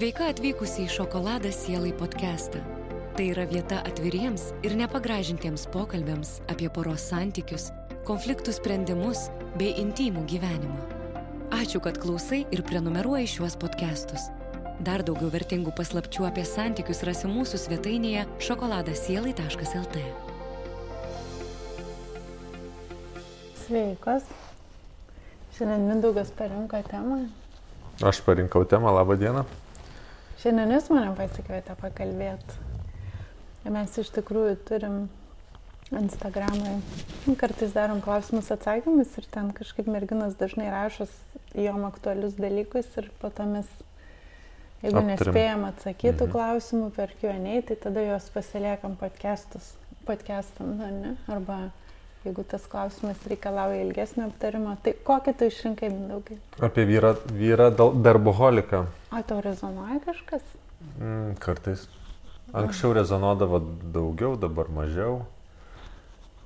Sveika 0.00 0.30
atvykusi 0.32 0.86
į 0.86 0.92
Šokoladą 0.94 1.50
sielai 1.52 1.90
podcastą. 1.92 2.62
Tai 3.18 3.24
yra 3.34 3.42
vieta 3.50 3.82
atviriems 3.84 4.46
ir 4.64 4.72
nepagražintiems 4.80 5.66
pokalbėms 5.74 6.30
apie 6.48 6.70
poros 6.72 7.04
santykius, 7.10 7.66
konfliktų 8.08 8.54
sprendimus 8.56 9.26
bei 9.60 9.74
intimų 9.82 10.24
gyvenimą. 10.32 10.86
Ačiū, 11.52 11.84
kad 11.84 12.00
klausai 12.00 12.46
ir 12.48 12.64
prenumeruoji 12.64 13.28
šiuos 13.34 13.60
podcastus. 13.60 14.30
Dar 14.80 15.04
daugiau 15.04 15.28
vertingų 15.36 15.76
paslapčių 15.76 16.30
apie 16.32 16.48
santykius 16.48 17.04
rasi 17.04 17.28
mūsų 17.28 17.60
svetainėje 17.68 18.24
šokoladasielai.lt. 18.48 20.04
Sveikos. 23.68 24.36
Šiandien 25.58 25.90
Mindaugas 25.92 26.32
parinko 26.40 26.86
temą. 26.88 27.26
Aš 28.00 28.24
parinkau 28.24 28.64
temą, 28.64 28.96
laba 28.96 29.20
diena. 29.20 29.44
Šiandien 30.40 30.72
jūs 30.72 30.86
mane 30.92 31.10
pasikvietė 31.18 31.74
pakalbėti. 31.80 32.68
Mes 33.70 33.96
iš 34.00 34.08
tikrųjų 34.16 34.54
turim 34.68 34.94
Instagramai. 35.92 36.78
Kartais 37.40 37.74
darom 37.76 38.00
klausimus 38.04 38.48
atsakymus 38.54 39.12
ir 39.20 39.26
ten 39.34 39.50
kažkaip 39.56 39.90
merginas 39.90 40.36
dažnai 40.40 40.70
rašos 40.72 41.12
jom 41.58 41.84
aktualius 41.88 42.38
dalykus 42.40 42.88
ir 43.02 43.10
po 43.20 43.28
to 43.34 43.44
mes, 43.50 43.68
jeigu 44.80 44.96
Aptariam. 45.02 45.10
nespėjom 45.12 45.66
atsakyti 45.68 46.24
Mhm. 46.24 46.32
klausimų 46.32 46.90
per 46.96 47.12
Q&A, 47.20 47.60
tai 47.62 47.76
tada 47.76 48.00
juos 48.06 48.30
pasiliekam 48.32 48.96
podcastus, 48.96 49.74
podcastam, 50.06 50.78
na, 50.78 50.90
ne? 50.90 51.16
Arba 51.28 51.70
jeigu 52.24 52.44
tas 52.44 52.66
klausimas 52.70 53.20
reikalauja 53.30 53.80
ilgesnio 53.84 54.26
aptarimo. 54.28 54.76
Tai 54.84 54.94
kokį 55.06 55.34
tu 55.38 55.48
išrinkai, 55.50 55.90
Mindaugai? 55.94 56.38
Apie 56.60 56.84
vyrą, 56.88 57.14
vyrą 57.32 57.70
darboholiką. 57.76 58.84
O 59.10 59.22
tau 59.26 59.40
rezonuoja 59.44 60.00
kažkas? 60.04 60.44
Mm, 60.98 61.34
kartais. 61.40 61.88
Anksčiau 62.52 62.94
rezonodavo 62.96 63.60
daugiau, 63.94 64.34
dabar 64.36 64.68
mažiau. 64.74 65.20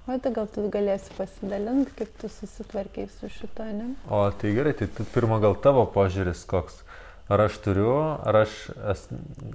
O 0.05 0.19
tai 0.21 0.35
gal 0.37 0.49
tu 0.53 0.67
galėsi 0.69 1.15
pasidalinti, 1.17 1.95
kaip 1.97 2.11
tu 2.21 2.29
susitvarkiai 2.29 3.09
su 3.09 3.31
šito, 3.33 3.65
ne? 3.73 3.95
O 4.13 4.19
tai 4.37 4.53
gerai, 4.53 4.75
tai 4.77 4.91
tu 4.93 5.07
pirmą 5.15 5.39
gal 5.41 5.57
tavo 5.57 5.87
požiūris 5.95 6.45
koks. 6.51 6.83
Ar 7.29 7.41
aš 7.41 7.55
turiu, 7.65 7.93
ar 8.21 8.37
aš 8.43 8.55
es, 8.93 9.07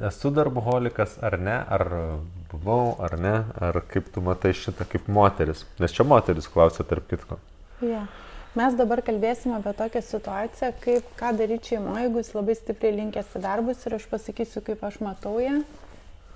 esu 0.10 0.32
darboholikas, 0.34 1.20
ar 1.22 1.38
ne, 1.38 1.58
ar 1.70 1.86
buvau, 2.50 2.96
ar 3.06 3.14
ne, 3.22 3.36
ar 3.62 3.78
kaip 3.92 4.10
tu 4.14 4.24
matai 4.26 4.56
šitą 4.58 4.88
kaip 4.90 5.06
moteris. 5.06 5.62
Nes 5.78 5.94
čia 5.94 6.08
moteris 6.08 6.50
klausia 6.50 6.86
tarp 6.90 7.06
kitko. 7.12 7.38
Ja. 7.86 8.08
Mes 8.58 8.74
dabar 8.74 9.04
kalbėsime 9.06 9.60
apie 9.60 9.76
tokią 9.78 10.02
situaciją, 10.02 10.72
kaip 10.82 11.12
ką 11.20 11.36
daryti 11.38 11.76
šeimoje, 11.76 12.08
jeigu 12.08 12.24
jis 12.24 12.32
labai 12.34 12.56
stipriai 12.58 12.96
linkęs 12.98 13.36
į 13.38 13.44
darbus 13.44 13.86
ir 13.86 13.96
aš 14.00 14.08
pasakysiu, 14.10 14.64
kaip 14.66 14.82
aš 14.90 14.98
matau 15.06 15.36
ją 15.38 15.60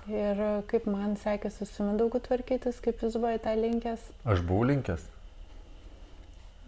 ir 0.06 0.44
kaip 0.70 0.86
man 0.86 1.16
sekėsi 1.18 1.66
su 1.66 1.82
Mindaugu 1.82 2.20
tvarkytis, 2.22 2.78
kaip 2.84 3.02
jis 3.02 3.18
buvo 3.18 3.34
į 3.34 3.42
tą 3.42 3.56
linkęs. 3.58 4.06
Aš 4.30 4.44
buvau 4.46 4.68
linkęs. 4.70 5.08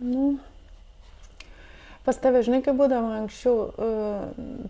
Nu, 0.03 0.27
pas 2.07 2.19
tave, 2.23 2.43
žinai, 2.47 2.63
kaip 2.65 2.79
būdavo 2.79 3.13
anksčiau, 3.21 3.67
uh, 3.77 4.67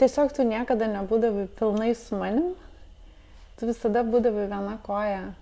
tiesiog 0.00 0.32
tu 0.36 0.46
niekada 0.46 0.88
nebūdavai 0.90 1.48
pilnai 1.58 1.92
su 1.98 2.18
manim, 2.18 2.52
tu 3.58 3.68
visada 3.70 4.04
būdavai 4.06 4.48
viena 4.50 4.78
koja 4.86 5.32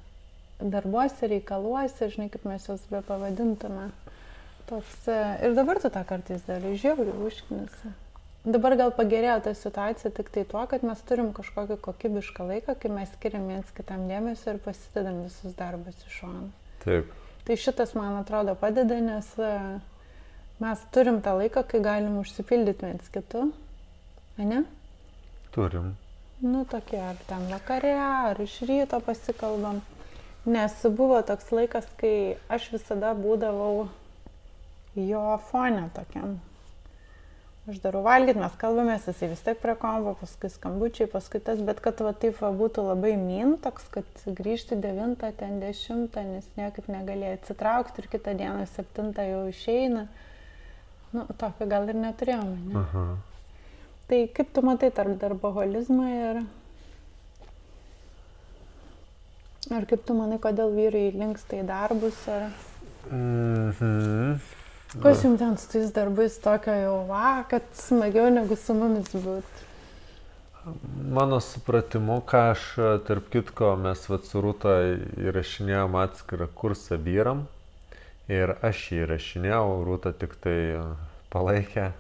darbuose, 0.60 1.28
reikaluose, 1.30 2.10
žinai, 2.12 2.28
kaip 2.32 2.44
mes 2.48 2.68
juos 2.68 2.84
be 2.90 3.00
pavadintume. 3.06 3.90
Toks, 4.70 5.00
uh, 5.08 5.36
ir 5.44 5.56
dabar 5.58 5.80
tu 5.82 5.92
tą 5.92 6.04
kartais 6.08 6.46
darai, 6.48 6.76
žiauriai 6.80 7.26
užknisi. 7.28 7.96
Dabar 8.40 8.72
gal 8.80 8.88
pagerėjo 8.96 9.34
ta 9.44 9.52
situacija 9.52 10.08
tik 10.16 10.30
tai 10.32 10.46
tuo, 10.48 10.62
kad 10.68 10.84
mes 10.86 11.00
turim 11.04 11.28
kažkokį 11.36 11.76
kokybišką 11.84 12.46
laiką, 12.48 12.74
kai 12.80 12.88
mes 12.88 13.10
skiriam 13.12 13.44
viens 13.50 13.68
kitam 13.76 14.06
dėmesio 14.08 14.54
ir 14.54 14.60
pasidedam 14.64 15.18
visus 15.26 15.52
darbus 15.58 15.98
iš 16.06 16.22
šono. 16.22 16.46
Taip. 16.80 17.10
Tai 17.44 17.56
šitas, 17.60 17.92
man 17.98 18.16
atrodo, 18.16 18.54
padeda, 18.56 18.96
nes 19.04 19.28
e, 19.36 19.50
mes 20.60 20.84
turim 20.94 21.22
tą 21.24 21.36
laiką, 21.40 21.64
kai 21.68 21.80
galim 21.84 22.18
užsipildyti 22.20 22.86
viens 22.86 23.08
kitu. 23.12 23.46
Ne? 24.40 24.64
Turim. 25.54 25.94
Nu, 26.40 26.64
tokie, 26.64 27.00
ar 27.04 27.16
ten 27.28 27.48
vakare, 27.52 27.94
ar 28.00 28.38
iš 28.40 28.60
ryto 28.68 29.00
pasikalbam. 29.04 29.82
Nes 30.48 30.76
buvo 30.96 31.18
toks 31.28 31.50
laikas, 31.52 31.88
kai 32.00 32.36
aš 32.48 32.70
visada 32.72 33.10
būdavau 33.16 33.90
jo 34.96 35.24
fone 35.50 35.90
tokiam. 35.96 36.38
Aš 37.68 37.82
darau 37.84 38.00
valgyti, 38.02 38.40
mes 38.40 38.54
kalbamės, 38.58 39.04
jisai 39.06 39.28
vis 39.30 39.42
tiek 39.44 39.58
prie 39.60 39.74
kombo, 39.78 40.14
paskui 40.18 40.48
skambučiai, 40.50 41.10
paskui 41.12 41.42
tas, 41.44 41.60
bet 41.62 41.82
kad 41.84 42.00
va 42.02 42.14
taip 42.16 42.40
va, 42.40 42.48
būtų 42.56 42.86
labai 42.86 43.12
min, 43.20 43.52
toks, 43.62 43.84
kad 43.92 44.24
grįžti 44.24 44.78
9, 44.80 45.20
ten 45.38 45.60
10, 45.60 46.16
nes 46.32 46.48
niekaip 46.56 46.88
negalėjai 46.90 47.36
atsitraukti 47.36 48.02
ir 48.02 48.08
kitą 48.16 48.34
dieną 48.40 48.64
7 48.72 49.12
jau 49.28 49.44
išeina. 49.52 50.08
Nu, 51.12 51.26
tokio 51.38 51.66
gal 51.66 51.88
ir 51.90 51.98
neturėjome. 51.98 52.56
Ne? 52.70 52.80
Aha. 52.84 53.04
Tai 54.10 54.20
kaip 54.36 54.50
tu 54.54 54.62
matai 54.66 54.90
tarp 54.94 55.18
darboholizmo 55.22 56.06
ir... 56.10 56.42
Ar 59.70 59.84
kaip 59.86 60.02
tu 60.06 60.16
manai, 60.18 60.38
kodėl 60.42 60.72
vyrai 60.74 61.10
linksta 61.14 61.60
į 61.60 61.66
darbus, 61.68 62.18
ar 62.30 62.48
Mhm. 63.10 64.40
kas 65.02 65.22
jums 65.24 65.38
ten 65.38 65.56
su 65.56 65.68
tais 65.72 65.92
darbais 65.92 66.36
tokio 66.42 66.74
jau, 66.74 66.96
va, 67.08 67.44
kad 67.48 67.62
smagiau 67.74 68.28
negu 68.30 68.56
su 68.56 68.74
mumis 68.74 69.08
būtų? 69.14 69.66
Mano 71.16 71.38
supratimu, 71.40 72.20
ką 72.28 72.42
aš, 72.52 72.64
tarp 73.06 73.30
kitko, 73.32 73.72
mes 73.80 74.02
vat 74.10 74.28
su 74.28 74.42
Rūta 74.44 74.74
įrašinėjom 75.16 75.96
atskirą 76.02 76.50
kursą 76.54 76.98
vyram 77.00 77.46
ir 78.30 78.54
aš 78.66 78.84
jį 78.90 79.02
įrašinėjau, 79.04 79.64
Rūta 79.86 80.12
tik 80.16 80.36
tai 80.42 80.58
palaikė. 81.32 81.90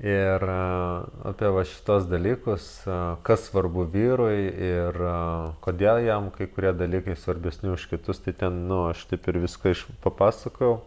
Ir 0.00 0.44
a, 0.48 1.04
apie 1.28 1.50
va 1.52 1.66
šitos 1.68 2.06
dalykus, 2.08 2.68
a, 2.88 3.18
kas 3.26 3.50
svarbu 3.50 3.84
vyrui 3.92 4.48
ir 4.48 4.96
a, 5.04 5.16
kodėl 5.60 6.00
jam 6.06 6.30
kai 6.32 6.46
kurie 6.48 6.72
dalykai 6.72 7.18
svarbesni 7.20 7.74
už 7.74 7.84
kitus, 7.90 8.22
tai 8.24 8.32
ten, 8.32 8.62
nu, 8.70 8.86
aš 8.88 9.04
taip 9.10 9.28
ir 9.28 9.42
viską 9.42 9.74
iš 9.74 9.84
papasakojau. 10.00 10.78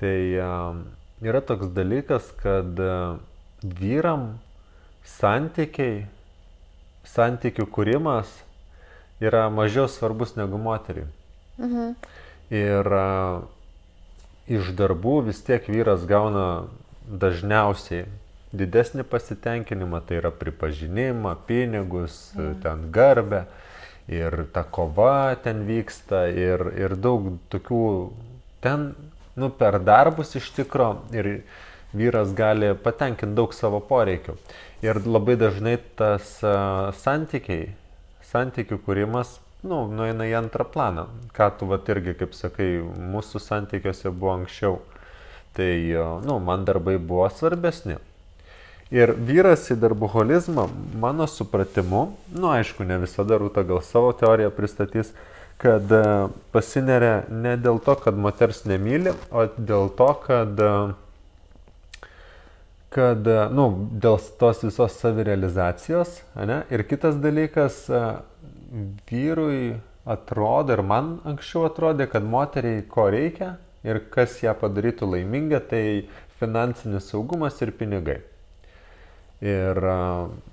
Tai 0.00 0.16
yra 1.22 1.42
toks 1.44 1.68
dalykas, 1.76 2.32
kad 2.40 2.80
vyram 3.62 4.24
santykiai, 5.06 6.06
santykių 7.06 7.68
kūrimas 7.68 8.32
yra 9.22 9.48
mažiau 9.52 9.90
svarbus 9.90 10.34
negu 10.40 10.58
moteriai. 10.58 11.06
Mhm. 11.60 11.92
Ir 12.52 12.88
iš 14.48 14.72
darbų 14.78 15.22
vis 15.28 15.42
tiek 15.46 15.66
vyras 15.70 16.06
gauna 16.08 16.64
dažniausiai 17.06 18.06
didesnį 18.52 19.04
pasitenkinimą, 19.08 20.02
tai 20.06 20.18
yra 20.20 20.30
pripažinimą, 20.30 21.36
pinigus, 21.46 22.32
Mhm. 22.36 22.60
ten 22.62 22.90
garbę. 22.92 23.44
Ir 24.08 24.46
ta 24.52 24.64
kova 24.64 25.36
ten 25.42 25.62
vyksta 25.66 26.26
ir, 26.28 26.60
ir 26.76 26.96
daug 26.96 27.38
tokių 27.50 28.10
ten, 28.60 28.94
nu, 29.36 29.48
per 29.48 29.78
darbus 29.78 30.34
iš 30.36 30.50
tikro 30.50 31.02
ir 31.12 31.44
vyras 31.94 32.34
gali 32.34 32.74
patenkinti 32.74 33.34
daug 33.34 33.54
savo 33.54 33.80
poreikių. 33.80 34.36
Ir 34.82 34.98
labai 35.06 35.36
dažnai 35.36 35.78
tas 35.96 36.42
a, 36.42 36.90
santykiai, 36.92 37.70
santykių 38.32 38.80
kūrimas, 38.84 39.38
nu, 39.66 39.82
nueina 39.90 40.26
į 40.28 40.36
antrą 40.42 40.66
planą. 40.68 41.08
Ką 41.36 41.50
tu 41.58 41.68
vat 41.70 41.88
irgi, 41.92 42.14
kaip 42.18 42.36
sakai, 42.36 42.70
mūsų 42.82 43.42
santykiuose 43.42 44.10
buvo 44.10 44.36
anksčiau. 44.36 44.80
Tai, 45.56 45.72
nu, 46.24 46.38
man 46.40 46.64
darbai 46.68 46.96
buvo 46.98 47.28
svarbesni. 47.32 47.98
Ir 48.92 49.14
vyras 49.16 49.70
į 49.72 49.78
darboholizmą, 49.80 50.66
mano 51.00 51.24
supratimu, 51.28 52.02
nu 52.36 52.50
aišku, 52.52 52.84
ne 52.84 52.98
visada 53.00 53.38
rūta 53.40 53.64
gal 53.64 53.80
savo 53.84 54.10
teoriją 54.12 54.50
pristatys, 54.52 55.14
kad 55.62 55.88
a, 55.96 56.28
pasineria 56.52 57.22
ne 57.32 57.54
dėl 57.56 57.80
to, 57.80 57.94
kad 57.96 58.18
moters 58.18 58.66
nemyli, 58.68 59.14
o 59.32 59.46
dėl 59.56 59.88
to, 59.96 60.10
kad 60.26 60.60
a, 60.60 60.74
kad, 62.92 63.24
e, 63.24 63.38
nu, 63.56 63.66
dėl 64.02 64.18
tos 64.40 64.60
visos 64.66 64.98
savirealizacijos, 65.00 66.18
ne? 66.36 66.62
Ir 66.72 66.84
kitas 66.88 67.16
dalykas, 67.22 67.84
e, 67.88 68.02
vyrui 69.10 69.76
atrodo, 70.08 70.72
ir 70.74 70.82
man 70.82 71.14
anksčiau 71.28 71.68
atrodė, 71.68 72.08
kad 72.10 72.24
moteriai 72.26 72.82
ko 72.88 73.06
reikia 73.12 73.56
ir 73.86 74.02
kas 74.12 74.38
ją 74.42 74.54
padarytų 74.58 75.08
laimingą, 75.14 75.60
tai 75.70 75.84
finansinis 76.40 77.10
saugumas 77.12 77.60
ir 77.62 77.74
pinigai. 77.78 78.20
Ir 79.42 79.78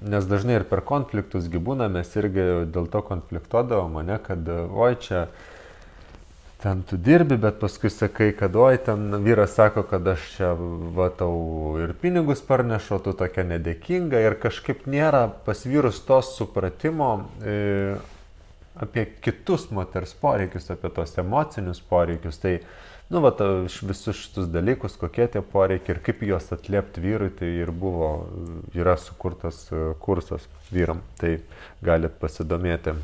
nes 0.01 0.25
dažnai 0.25 0.57
ir 0.57 0.66
per 0.69 0.81
konfliktus 0.81 1.45
gyvūna 1.51 1.89
mes 1.94 2.10
irgi 2.18 2.45
dėl 2.74 2.89
to 2.89 3.04
konfliktuodavom, 3.06 4.00
mane, 4.00 4.18
kad 4.25 4.50
oi 4.50 4.95
čia 5.01 5.27
ten 6.61 6.83
tu 6.83 6.97
dirbi, 6.97 7.38
bet 7.39 7.59
paskui 7.59 7.89
sakai, 7.89 8.33
kad 8.35 8.56
oi, 8.56 8.77
ten 8.83 9.13
vyras 9.23 9.53
sako, 9.56 9.85
kad 9.88 10.07
aš 10.11 10.25
čia 10.35 10.51
va 10.95 11.07
tau 11.15 11.77
ir 11.79 11.94
pinigus 12.01 12.41
parnešu, 12.44 13.00
tu 13.06 13.13
tokia 13.15 13.45
nedėkinga 13.47 14.19
ir 14.25 14.35
kažkaip 14.41 14.83
nėra 14.91 15.29
pas 15.45 15.63
vyrus 15.63 16.01
tos 16.03 16.33
supratimo 16.35 17.11
e, 17.39 17.95
apie 18.75 19.06
kitus 19.23 19.69
moters 19.71 20.11
poreikius, 20.19 20.67
apie 20.73 20.91
tos 20.95 21.15
emocinius 21.23 21.79
poreikius. 21.79 22.41
Tai, 22.44 22.57
nu, 23.07 23.21
va, 23.23 23.31
visus 23.63 24.19
šitus 24.19 24.50
dalykus, 24.51 24.97
kokie 25.00 25.29
tie 25.31 25.44
poreikiai 25.55 25.95
ir 25.95 26.01
kaip 26.03 26.25
juos 26.27 26.51
atliepti 26.55 27.05
vyrui, 27.05 27.31
tai 27.39 27.53
ir 27.62 27.71
buvo, 27.71 28.12
yra 28.75 28.97
sukurtas 29.00 29.63
e, 29.71 29.94
kursas 30.03 30.44
vyram. 30.75 31.00
Tai 31.23 31.38
galit 31.88 32.19
pasidomėti. 32.19 32.97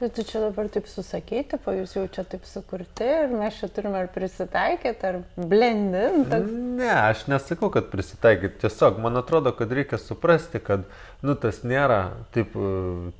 Tai 0.00 0.08
tu 0.08 0.22
čia 0.24 0.40
dabar 0.40 0.64
taip 0.72 0.86
susakyti, 0.88 1.58
po 1.60 1.74
jūs 1.76 1.90
jau 1.92 2.06
čia 2.08 2.22
taip 2.24 2.46
sukurti 2.48 3.04
ir 3.04 3.34
mes 3.36 3.58
čia 3.60 3.68
turime 3.68 3.98
ar 4.00 4.06
prisitaikyti, 4.08 5.04
ar 5.04 5.18
blendinti. 5.36 6.38
Ne, 6.78 6.88
aš 6.88 7.26
nesakau, 7.28 7.68
kad 7.74 7.90
prisitaikyti. 7.92 8.62
Tiesiog 8.62 8.96
man 9.04 9.20
atrodo, 9.20 9.52
kad 9.58 9.68
reikia 9.76 9.98
suprasti, 10.00 10.56
kad 10.64 10.86
nu, 11.20 11.34
tas 11.36 11.60
nėra 11.68 11.98
taip 12.32 12.56
e, 12.56 12.70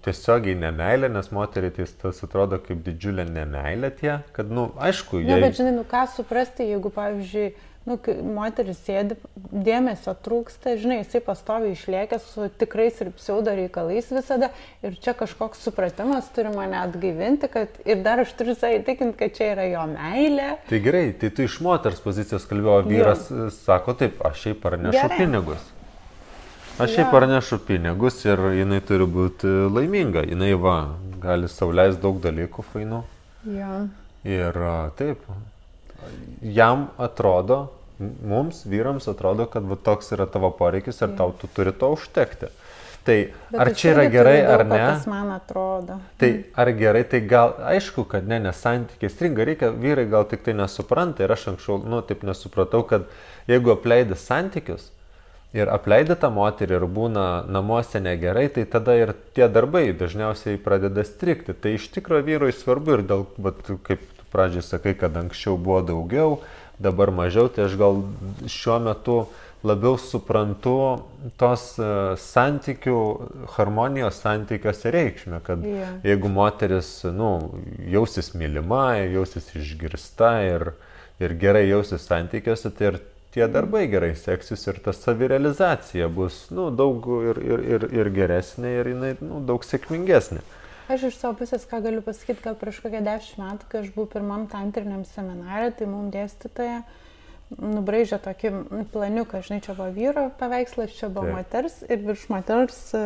tiesiogiai 0.07 0.57
nemailė, 0.63 1.11
nes 1.13 1.29
moteriai 1.37 1.75
tai 1.77 1.85
tas 2.01 2.25
atrodo 2.25 2.57
kaip 2.65 2.81
didžiulė 2.87 3.29
nemailė 3.29 3.93
tie, 4.01 4.15
kad, 4.33 4.49
nu, 4.49 4.71
aišku, 4.81 5.21
jie... 5.21 5.35
Ne, 5.35 5.43
bet 5.45 5.61
žinai, 5.61 5.77
nu 5.83 5.85
ką 5.91 6.07
suprasti, 6.15 6.71
jeigu, 6.73 6.95
pavyzdžiui, 6.97 7.51
nu, 7.91 7.97
moteris 8.35 8.79
sėdi, 8.87 9.17
dėmesio 9.51 10.15
trūksta, 10.25 10.77
žinai, 10.81 11.01
jisai 11.03 11.21
pastovi 11.25 11.73
išliekia 11.75 12.21
su 12.23 12.47
tikrais 12.61 13.01
ir 13.03 13.11
pseudo 13.19 13.55
reikalais 13.57 14.11
visada 14.15 14.53
ir 14.87 14.95
čia 15.03 15.15
kažkoks 15.19 15.65
supratimas 15.67 16.31
turi 16.35 16.53
mane 16.55 16.79
atgaivinti, 16.81 17.51
kad 17.51 17.83
ir 17.85 18.05
dar 18.07 18.23
aš 18.25 18.33
turiu 18.39 18.55
save 18.59 18.81
įtikinti, 18.81 19.19
kad 19.19 19.37
čia 19.37 19.51
yra 19.57 19.67
jo 19.71 19.85
meilė. 19.91 20.49
Tai 20.71 20.81
gerai, 20.87 21.05
tai 21.19 21.33
tu 21.35 21.45
iš 21.49 21.59
moters 21.65 22.01
pozicijos 22.05 22.47
kalbėjo, 22.51 22.81
vyras 22.89 23.29
jo. 23.29 23.51
sako 23.65 23.97
taip, 24.01 24.23
aš 24.27 24.47
šiaip 24.47 24.65
parnešu 24.65 24.97
gerai. 24.97 25.21
pinigus. 25.21 25.69
Aš 26.81 26.95
šiaip 26.97 27.11
parnešu 27.13 27.59
pinigus 27.67 28.23
ir 28.25 28.41
jinai 28.57 28.81
turi 28.87 29.05
būti 29.05 29.49
laiminga, 29.69 30.23
jinai 30.31 30.55
va, 30.57 30.77
gali 31.21 31.51
sauliais 31.51 31.99
daug 32.01 32.23
dalykų 32.25 32.65
fainų. 32.73 33.03
Ja. 33.53 33.83
Ir 34.25 34.57
taip, 34.97 35.25
jam 36.41 36.89
atrodo, 37.01 37.61
mums, 38.01 38.65
vyrams 38.67 39.09
atrodo, 39.11 39.47
kad 39.51 39.67
va, 39.69 39.77
toks 39.77 40.13
yra 40.17 40.27
tavo 40.31 40.51
poreikis 40.57 41.01
ir 41.05 41.15
tau 41.19 41.35
tu 41.37 41.51
turi 41.55 41.73
to 41.77 41.93
užtekti. 41.97 42.51
Tai 43.05 43.17
Bet 43.49 43.61
ar 43.63 43.71
čia 43.81 43.95
yra 43.95 44.05
gerai 44.13 44.39
ar 44.45 44.65
ne? 44.69 44.79
Tas 44.79 45.07
man 45.09 45.31
atrodo. 45.33 45.97
Tai 46.21 46.31
ar 46.53 46.71
gerai, 46.77 47.03
tai 47.09 47.23
gal 47.25 47.55
aišku, 47.73 48.05
kad 48.11 48.29
ne, 48.29 48.39
nes 48.45 48.61
santykiai 48.61 49.13
stringa, 49.13 49.47
reikia, 49.49 49.71
vyrai 49.73 50.05
gal 50.11 50.29
tik 50.29 50.45
tai 50.45 50.57
nesupranta 50.59 51.25
ir 51.25 51.33
aš 51.33 51.49
anksčiau, 51.55 51.81
nu, 51.81 52.03
taip 52.05 52.27
nesupratau, 52.29 52.85
kad 52.89 53.09
jeigu 53.49 53.73
apleidai 53.73 54.21
santykius 54.21 54.91
ir 55.57 55.73
apleidai 55.73 56.19
tą 56.21 56.31
moterį 56.35 56.77
ir 56.77 56.87
būna 56.87 57.27
namuose 57.51 58.03
negerai, 58.05 58.47
tai 58.53 58.67
tada 58.71 58.95
ir 59.01 59.15
tie 59.35 59.49
darbai 59.49 59.89
dažniausiai 59.97 60.61
pradeda 60.63 61.05
strikti. 61.09 61.57
Tai 61.57 61.75
iš 61.79 61.89
tikrųjų 61.97 62.27
vyrui 62.29 62.55
svarbu 62.55 62.99
ir 62.99 63.07
dėl, 63.09 63.27
bet, 63.41 63.65
kaip 63.89 64.05
pradžiai 64.31 64.63
sakai, 64.63 64.95
kad 64.99 65.17
anksčiau 65.19 65.57
buvo 65.59 65.81
daugiau, 65.83 66.39
dabar 66.81 67.13
mažiau, 67.13 67.51
tai 67.53 67.69
aš 67.69 67.77
gal 67.81 68.03
šiuo 68.49 68.79
metu 68.85 69.21
labiau 69.65 69.99
suprantu 70.01 70.77
tos 71.41 71.75
e, 71.77 71.89
santykių, 72.21 73.01
harmonijos 73.57 74.23
santykiuose 74.25 74.93
reikšmę, 74.95 75.43
kad 75.45 75.65
yeah. 75.67 75.99
jeigu 76.07 76.31
moteris, 76.33 76.95
nu, 77.13 77.51
jausis 77.93 78.33
mylima, 78.41 78.95
jausis 79.05 79.51
išgirsta 79.61 80.33
ir, 80.49 80.71
ir 81.21 81.37
gerai 81.43 81.67
jausis 81.69 82.09
santykiuose, 82.09 82.73
tai 82.73 82.93
ir 82.95 83.01
tie 83.35 83.47
darbai 83.53 83.85
gerai 83.93 84.15
seksis 84.19 84.65
ir 84.67 84.81
ta 84.83 84.97
savirealizacija 84.97 86.09
bus, 86.09 86.47
nu, 86.55 86.71
daug 86.75 87.05
ir, 87.29 87.45
ir, 87.45 87.67
ir, 87.77 87.87
ir 88.01 88.11
geresnė 88.17 88.73
ir 88.81 88.95
jinai, 88.95 89.13
nu, 89.21 89.45
daug 89.47 89.67
sėkmingesnė. 89.67 90.41
Aš 90.91 91.05
iš 91.07 91.21
savo 91.21 91.37
pusės, 91.39 91.63
ką 91.71 91.79
galiu 91.85 92.01
pasakyti, 92.03 92.43
kad 92.43 92.57
prieš 92.59 92.81
kokią 92.83 93.05
dešimt 93.07 93.39
metų, 93.39 93.69
kai 93.71 93.85
aš 93.85 93.93
buvau 93.95 94.09
pirmam 94.11 94.49
tantriniam 94.51 95.05
seminarė, 95.07 95.71
tai 95.79 95.87
mums 95.87 96.11
dėstytoja 96.17 96.81
nubraižė 97.59 98.19
tokį 98.25 98.51
planiuką, 98.91 99.43
žinai, 99.47 99.61
čia 99.63 99.77
buvo 99.79 99.91
vyro 99.95 100.27
paveikslas, 100.41 100.95
čia 100.99 101.11
buvo 101.11 101.29
Taip. 101.29 101.39
moters 101.39 101.79
ir 101.87 102.03
virš 102.07 102.27
moters 102.31 102.83
e, 102.95 103.05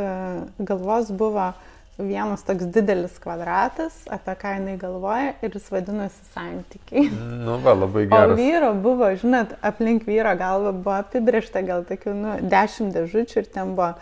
galvos 0.65 1.13
buvo 1.13 1.51
vienas 1.99 2.43
toks 2.43 2.67
didelis 2.75 3.15
kvadratas, 3.23 4.01
apie 4.11 4.35
ką 4.41 4.57
jinai 4.57 4.75
galvoja 4.81 5.35
ir 5.45 5.55
jis 5.55 5.69
vadinosi 5.71 6.25
santykiai. 6.33 7.07
Nu, 7.45 7.61
va, 7.63 7.77
labai 7.85 8.09
gerai. 8.09 8.33
O 8.33 8.39
vyro 8.41 8.73
buvo, 8.75 9.13
žinot, 9.21 9.55
aplink 9.63 10.09
vyro 10.09 10.35
galvą 10.41 10.75
buvo 10.75 10.97
apibriešta 10.99 11.63
gal 11.69 11.87
tokių, 11.89 12.17
nu, 12.19 12.37
dešimt 12.51 12.97
dėžučių 12.97 13.43
ir 13.45 13.51
ten 13.55 13.77
buvo 13.79 13.93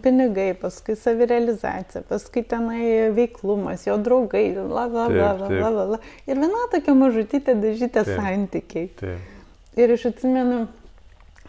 pinigai, 0.00 0.52
paskui 0.58 0.96
savirealizacija, 0.98 2.04
paskui 2.08 2.44
tenai 2.48 3.10
veiklumas, 3.16 3.86
jo 3.86 3.96
draugai, 4.00 4.44
la 4.56 4.86
la 4.86 5.08
la 5.12 5.32
la 5.38 5.48
la 5.50 5.70
la 5.76 5.86
la. 5.94 6.00
Ir 6.26 6.40
viena 6.40 6.66
tokia 6.72 6.94
mažutytė 6.96 7.56
dažytė 7.60 8.04
taip, 8.04 8.12
santykiai. 8.16 8.90
Taip. 9.00 9.30
Ir 9.80 9.94
aš 9.96 10.06
atsimenu, 10.12 10.66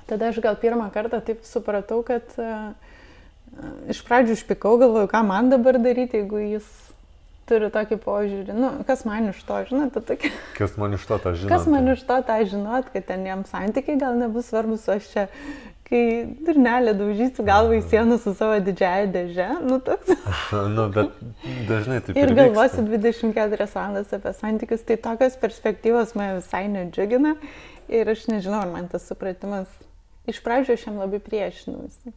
tada 0.09 0.31
aš 0.31 0.41
gal 0.43 0.57
pirmą 0.59 0.89
kartą 0.95 1.19
taip 1.25 1.43
supratau, 1.47 2.01
kad 2.07 2.35
uh, 2.39 2.71
iš 3.91 4.01
pradžių 4.07 4.37
užpikau, 4.39 4.77
galvoju, 4.81 5.11
ką 5.11 5.23
man 5.27 5.51
dabar 5.53 5.79
daryti, 5.81 6.23
jeigu 6.23 6.41
jis 6.55 6.69
turi 7.49 7.67
tokį 7.73 7.97
požiūrį. 8.03 8.55
Nu, 8.55 8.69
kas 8.87 9.03
man 9.07 9.27
iš 9.33 9.41
to, 9.47 9.59
žinot, 9.69 9.97
tokia. 10.07 10.31
Kas 10.55 10.77
man 10.79 10.95
iš 10.95 11.05
to 11.09 11.19
tą 11.19 11.33
žinot? 11.35 11.51
Kas 11.51 11.67
man 11.69 11.91
iš 11.91 12.05
to 12.07 12.19
tą 12.29 12.37
žinot, 12.47 12.89
kad 12.93 13.07
ten 13.09 13.25
jam 13.27 13.43
santykiai 13.49 13.99
gal 13.99 14.15
nebus 14.19 14.47
svarbus, 14.51 14.87
aš 14.91 15.09
čia 15.11 15.25
kai 15.87 16.01
durnelė 16.45 16.95
daužysiu 16.97 17.45
galvą 17.47 17.77
į 17.79 17.83
sieną 17.91 18.17
su 18.21 18.33
savo 18.37 18.57
didžiaja 18.63 19.09
dėže, 19.13 19.49
nu 19.67 19.79
toks. 19.83 20.13
nu, 20.77 20.87
bet 20.95 21.13
dažnai 21.69 21.99
taip. 22.05 22.17
Ir, 22.17 22.31
ir 22.31 22.37
galvosiu 22.39 22.85
24 22.87 23.69
valandas 23.75 24.15
apie 24.15 24.33
santykius, 24.39 24.85
tai 24.87 24.99
tokios 25.09 25.37
perspektyvos 25.41 26.15
mane 26.19 26.39
visai 26.39 26.65
nedžiugina 26.71 27.35
ir 27.91 28.13
aš 28.15 28.27
nežinau, 28.31 28.63
ar 28.63 28.73
man 28.73 28.89
tas 28.91 29.07
supratimas, 29.09 29.71
iš 30.29 30.41
pradžio 30.45 30.77
aš 30.77 30.87
jam 30.87 31.01
labai 31.03 31.21
priešinausi. 31.23 32.15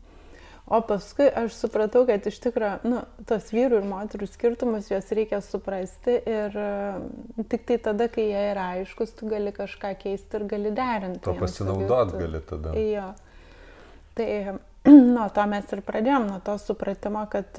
O 0.67 0.81
paskui 0.83 1.29
aš 1.31 1.55
supratau, 1.55 2.01
kad 2.09 2.25
iš 2.27 2.41
tikrųjų, 2.43 2.89
nu, 2.91 3.05
tos 3.29 3.53
vyrų 3.55 3.79
ir 3.79 3.85
moterų 3.87 4.27
skirtumus 4.27 4.89
juos 4.91 5.13
reikia 5.15 5.39
suprasti 5.45 6.17
ir 6.27 6.57
uh, 6.59 7.45
tik 7.53 7.69
tai 7.69 7.77
tada, 7.85 8.09
kai 8.11 8.25
jie 8.33 8.41
yra 8.49 8.65
aiškus, 8.81 9.13
tu 9.15 9.29
gali 9.31 9.53
kažką 9.55 9.93
keisti 10.01 10.41
ir 10.41 10.49
gali 10.51 10.73
derinti. 10.75 11.23
To 11.23 11.37
pasinaudot 11.39 12.17
gali 12.19 12.43
tada. 12.51 12.75
Jo. 12.83 13.13
Tai 14.17 14.59
nuo 15.17 15.29
to 15.35 15.47
mes 15.51 15.73
ir 15.77 15.83
pradėjom, 15.87 16.29
nuo 16.31 16.41
to 16.45 16.57
supratimo, 16.63 17.27
kad 17.33 17.59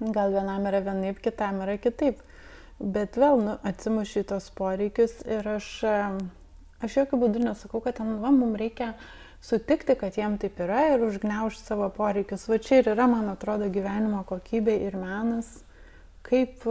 gal 0.00 0.32
vienam 0.34 0.66
yra 0.68 0.80
vienaip, 0.84 1.20
kitam 1.24 1.62
yra 1.64 1.76
kitaip. 1.80 2.22
Bet 2.76 3.16
vėl 3.16 3.40
nu, 3.40 3.54
atsimušiu 3.64 4.24
tos 4.28 4.50
poreikius 4.56 5.22
ir 5.24 5.46
aš, 5.54 5.68
aš 6.84 6.98
jokių 7.00 7.20
būdų 7.22 7.46
nesakau, 7.46 7.80
kad 7.84 7.96
ten, 8.00 8.18
va, 8.20 8.32
mums 8.34 8.58
reikia 8.60 8.90
sutikti, 9.44 9.96
kad 9.96 10.18
jiem 10.18 10.36
taip 10.40 10.60
yra 10.60 10.82
ir 10.92 11.06
užgneužti 11.06 11.64
savo 11.64 11.88
poreikius. 11.94 12.44
Va 12.50 12.60
čia 12.60 12.82
ir 12.82 12.92
yra, 12.92 13.08
man 13.08 13.30
atrodo, 13.32 13.70
gyvenimo 13.72 14.26
kokybė 14.28 14.76
ir 14.90 14.98
menas, 15.00 15.62
kaip 16.26 16.66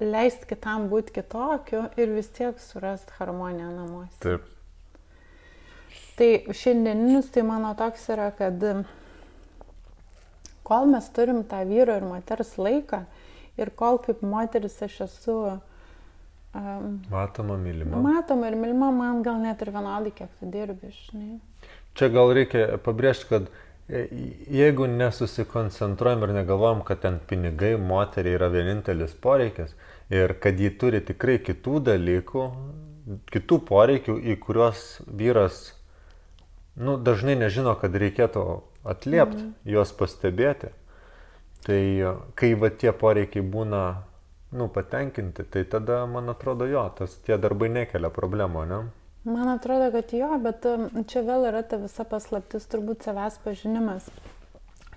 leisti 0.00 0.48
kitam 0.54 0.88
būti 0.92 1.18
kitokiu 1.18 1.88
ir 2.00 2.16
vis 2.16 2.30
tiek 2.32 2.60
surasti 2.62 3.18
harmoniją 3.18 3.72
namuose. 3.74 4.20
Taip. 4.24 4.52
Tai 6.16 6.28
šiandieninis 6.56 7.28
tai 7.32 7.42
mano 7.44 7.74
toks 7.76 8.06
yra, 8.14 8.30
kad 8.32 8.62
kol 10.64 10.88
mes 10.88 11.08
turim 11.12 11.42
tą 11.44 11.60
vyro 11.68 11.98
ir 12.00 12.06
moters 12.08 12.54
laiką 12.56 13.04
ir 13.60 13.72
kol 13.76 14.00
kaip 14.04 14.22
moteris 14.24 14.78
aš 14.82 14.96
esu 15.06 15.36
um, 16.56 16.96
matoma, 17.12 17.58
mylima. 17.60 18.00
Matoma 18.00 18.48
ir 18.48 18.56
mylima, 18.56 18.90
man 18.96 19.22
gal 19.26 19.38
net 19.44 19.62
ir 19.62 19.72
vienodai, 19.76 20.14
kiek 20.16 20.32
tu 20.40 20.50
dirbi, 20.52 20.92
žinai. 21.04 21.38
Čia 21.96 22.10
gal 22.12 22.32
reikia 22.36 22.64
pabrėžti, 22.84 23.28
kad 23.30 23.52
e, 23.88 24.06
jeigu 24.56 24.88
nesusikoncentruojam 24.96 26.26
ir 26.26 26.34
negalvojam, 26.40 26.82
kad 26.88 27.04
ten 27.04 27.20
pinigai 27.28 27.74
moteriai 27.80 28.40
yra 28.40 28.50
vienintelis 28.52 29.16
poreikis 29.20 29.76
ir 30.12 30.36
kad 30.40 30.60
ji 30.60 30.72
turi 30.80 31.00
tikrai 31.04 31.38
kitų 31.44 31.80
dalykų, 31.92 32.50
kitų 33.32 33.62
poreikių, 33.68 34.18
į 34.32 34.40
kuriuos 34.42 34.86
vyras 35.06 35.75
nu, 36.76 36.96
dažnai 37.00 37.36
nežino, 37.40 37.74
kad 37.80 37.94
reikėtų 37.96 38.44
atliepti, 38.86 39.42
mm. 39.42 39.54
juos 39.72 39.92
pastebėti. 39.96 40.72
Tai 41.66 41.80
kai 42.38 42.52
va 42.54 42.70
tie 42.70 42.92
poreikiai 42.94 43.42
būna 43.42 43.82
nu, 44.56 44.68
patenkinti, 44.70 45.44
tai 45.50 45.64
tada, 45.66 46.04
man 46.06 46.30
atrodo, 46.30 46.68
jo, 46.70 46.84
tas 46.98 47.16
tie 47.26 47.38
darbai 47.40 47.68
nekelia 47.72 48.12
problemų, 48.14 48.62
ne? 48.70 48.84
Man 49.26 49.50
atrodo, 49.50 49.88
kad 49.90 50.12
jo, 50.14 50.28
bet 50.38 50.66
um, 50.70 50.86
čia 51.10 51.24
vėl 51.26 51.48
yra 51.48 51.64
ta 51.66 51.80
visa 51.82 52.06
paslaptis, 52.06 52.68
turbūt 52.70 53.02
savęs 53.08 53.40
pažinimas. 53.42 54.06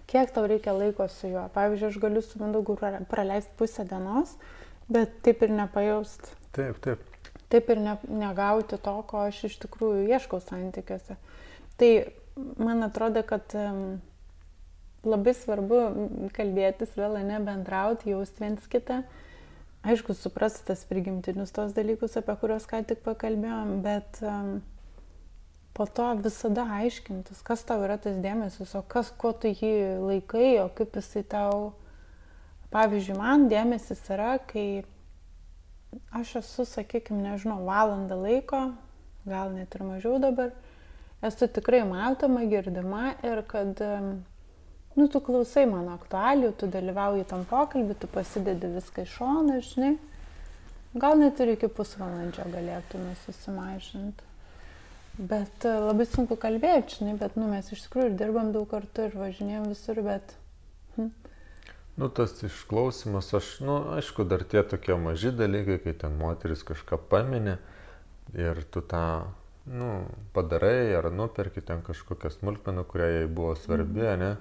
Kiek 0.10 0.30
tau 0.34 0.46
reikia 0.50 0.76
laiko 0.78 1.08
su 1.10 1.32
juo? 1.32 1.48
Pavyzdžiui, 1.56 1.90
aš 1.90 1.98
galiu 2.02 2.22
su 2.26 2.42
Mindaugu 2.42 2.76
praleisti 3.10 3.56
pusę 3.58 3.88
dienos, 3.90 4.36
bet 4.90 5.18
taip 5.26 5.42
ir 5.46 5.54
nepajaust. 5.58 6.30
Taip, 6.54 6.78
taip. 6.86 7.02
taip 7.50 7.74
ir 7.74 7.82
ne, 7.82 7.98
negauti 8.10 8.78
to, 8.78 8.96
ko 9.10 9.26
aš 9.32 9.44
iš 9.50 9.58
tikrųjų 9.66 10.06
ieškau 10.14 10.42
santykiuose. 10.46 11.18
Tai 11.80 11.92
man 12.60 12.84
atrodo, 12.84 13.24
kad 13.28 13.56
labai 15.08 15.34
svarbu 15.38 15.80
kalbėtis 16.36 16.96
vėl, 17.00 17.16
ne 17.24 17.40
bendrauti, 17.44 18.12
jausti 18.12 18.44
viens 18.44 18.68
kitą. 18.72 19.04
Aišku, 19.88 20.12
suprasti 20.12 20.66
tas 20.68 20.84
prigimtinius 20.90 21.54
tos 21.56 21.72
dalykus, 21.72 22.18
apie 22.20 22.36
kuriuos 22.42 22.68
ką 22.68 22.82
tik 22.88 23.00
pakalbėjom, 23.06 23.78
bet 23.86 24.20
po 25.78 25.86
to 25.88 26.10
visada 26.20 26.66
aiškintis, 26.82 27.40
kas 27.48 27.64
tau 27.64 27.86
yra 27.86 27.96
tas 28.02 28.18
dėmesys, 28.20 28.74
o 28.76 28.84
kas, 28.84 29.14
kuo 29.16 29.32
tu 29.32 29.48
jį 29.48 29.72
laikai, 30.04 30.58
o 30.60 30.68
kaip 30.76 31.00
jisai 31.00 31.24
tau. 31.24 31.70
Pavyzdžiui, 32.70 33.16
man 33.18 33.48
dėmesys 33.50 34.04
yra, 34.12 34.36
kai 34.46 34.84
aš 36.14 36.36
esu, 36.44 36.68
sakykime, 36.68 37.24
nežinau, 37.24 37.64
valandą 37.66 38.20
laiko, 38.20 38.60
gal 39.26 39.56
net 39.56 39.74
ir 39.74 39.86
mažiau 39.88 40.20
dabar, 40.22 40.52
esu 41.22 41.48
tikrai 41.48 41.84
matoma, 41.88 42.46
girdima 42.50 43.14
ir 43.26 43.44
kad, 43.48 43.82
nu, 44.96 45.08
tu 45.08 45.22
klausai 45.24 45.66
mano 45.70 45.96
aktualių, 45.98 46.54
tu 46.60 46.70
dalyvauji 46.72 47.28
tam 47.30 47.46
pokalbį, 47.50 47.98
tu 48.00 48.10
pasidedi 48.12 48.72
viską 48.78 49.06
iš 49.06 49.18
šono, 49.20 49.60
žinai, 49.72 49.94
gal 50.96 51.20
net 51.20 51.40
ir 51.44 51.56
iki 51.56 51.70
pusvalandžio 51.72 52.48
galėtume 52.54 53.14
susimažinti. 53.26 54.30
Bet 55.20 55.66
e, 55.68 55.72
labai 55.84 56.06
sunku 56.08 56.38
kalbėti, 56.40 57.02
žinai, 57.02 57.18
bet, 57.20 57.34
nu, 57.36 57.50
mes 57.52 57.68
iš 57.76 57.82
tikrųjų 57.86 58.14
ir 58.14 58.14
dirbam 58.22 58.54
daug 58.56 58.70
kartų 58.72 59.10
ir 59.10 59.18
važinėjom 59.20 59.66
visur, 59.68 60.00
bet... 60.06 60.32
Hm. 60.96 61.10
Nu, 62.00 62.08
tas 62.08 62.38
išklausimas, 62.48 63.34
aš, 63.36 63.50
nu, 63.68 63.76
aišku, 63.98 64.24
dar 64.24 64.46
tie 64.48 64.64
tokie 64.64 64.96
maži 64.96 65.34
dalykai, 65.36 65.76
kai 65.84 65.94
ten 66.06 66.16
moteris 66.16 66.64
kažką 66.64 67.02
paminė 67.12 67.58
ir 68.32 68.64
tu 68.72 68.80
tą, 68.80 69.04
nu, 69.70 70.08
padarai 70.34 70.96
ar 70.98 71.12
nuperki 71.14 71.62
ten 71.62 71.84
kažkokią 71.86 72.32
smulkmeną, 72.34 72.84
kuria 72.90 73.10
jai 73.20 73.28
buvo 73.28 73.56
svarbi, 73.56 74.02
mm. 74.02 74.20
ne? 74.20 74.36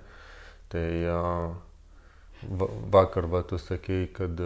Tai 0.72 0.88
va, 2.48 2.68
vakar, 2.96 3.28
va, 3.28 3.42
tu 3.42 3.58
sakei, 3.60 4.08
kad 4.14 4.40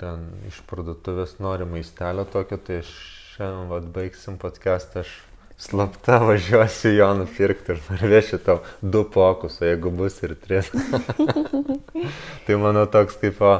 ten 0.00 0.26
iš 0.48 0.62
parduotuvės 0.70 1.38
nori 1.44 1.68
maistelio 1.68 2.26
tokio, 2.32 2.58
tai 2.58 2.82
šiandien, 2.88 3.70
va, 3.72 3.80
baigsim 3.96 4.36
podcastą, 4.40 5.04
aš 5.04 5.14
slapta 5.60 6.18
važiuosiu 6.24 6.92
jo 6.92 7.08
nupirkti 7.22 7.72
ir 7.72 7.80
parvešiu 7.86 8.40
tau 8.44 8.60
du 8.82 9.04
pokus, 9.12 9.60
o 9.62 9.68
jeigu 9.68 9.92
bus 9.92 10.20
ir 10.24 10.36
tris. 10.40 10.68
tai 12.44 12.60
mano 12.60 12.84
toks 12.92 13.16
kaip, 13.20 13.40
o, 13.40 13.58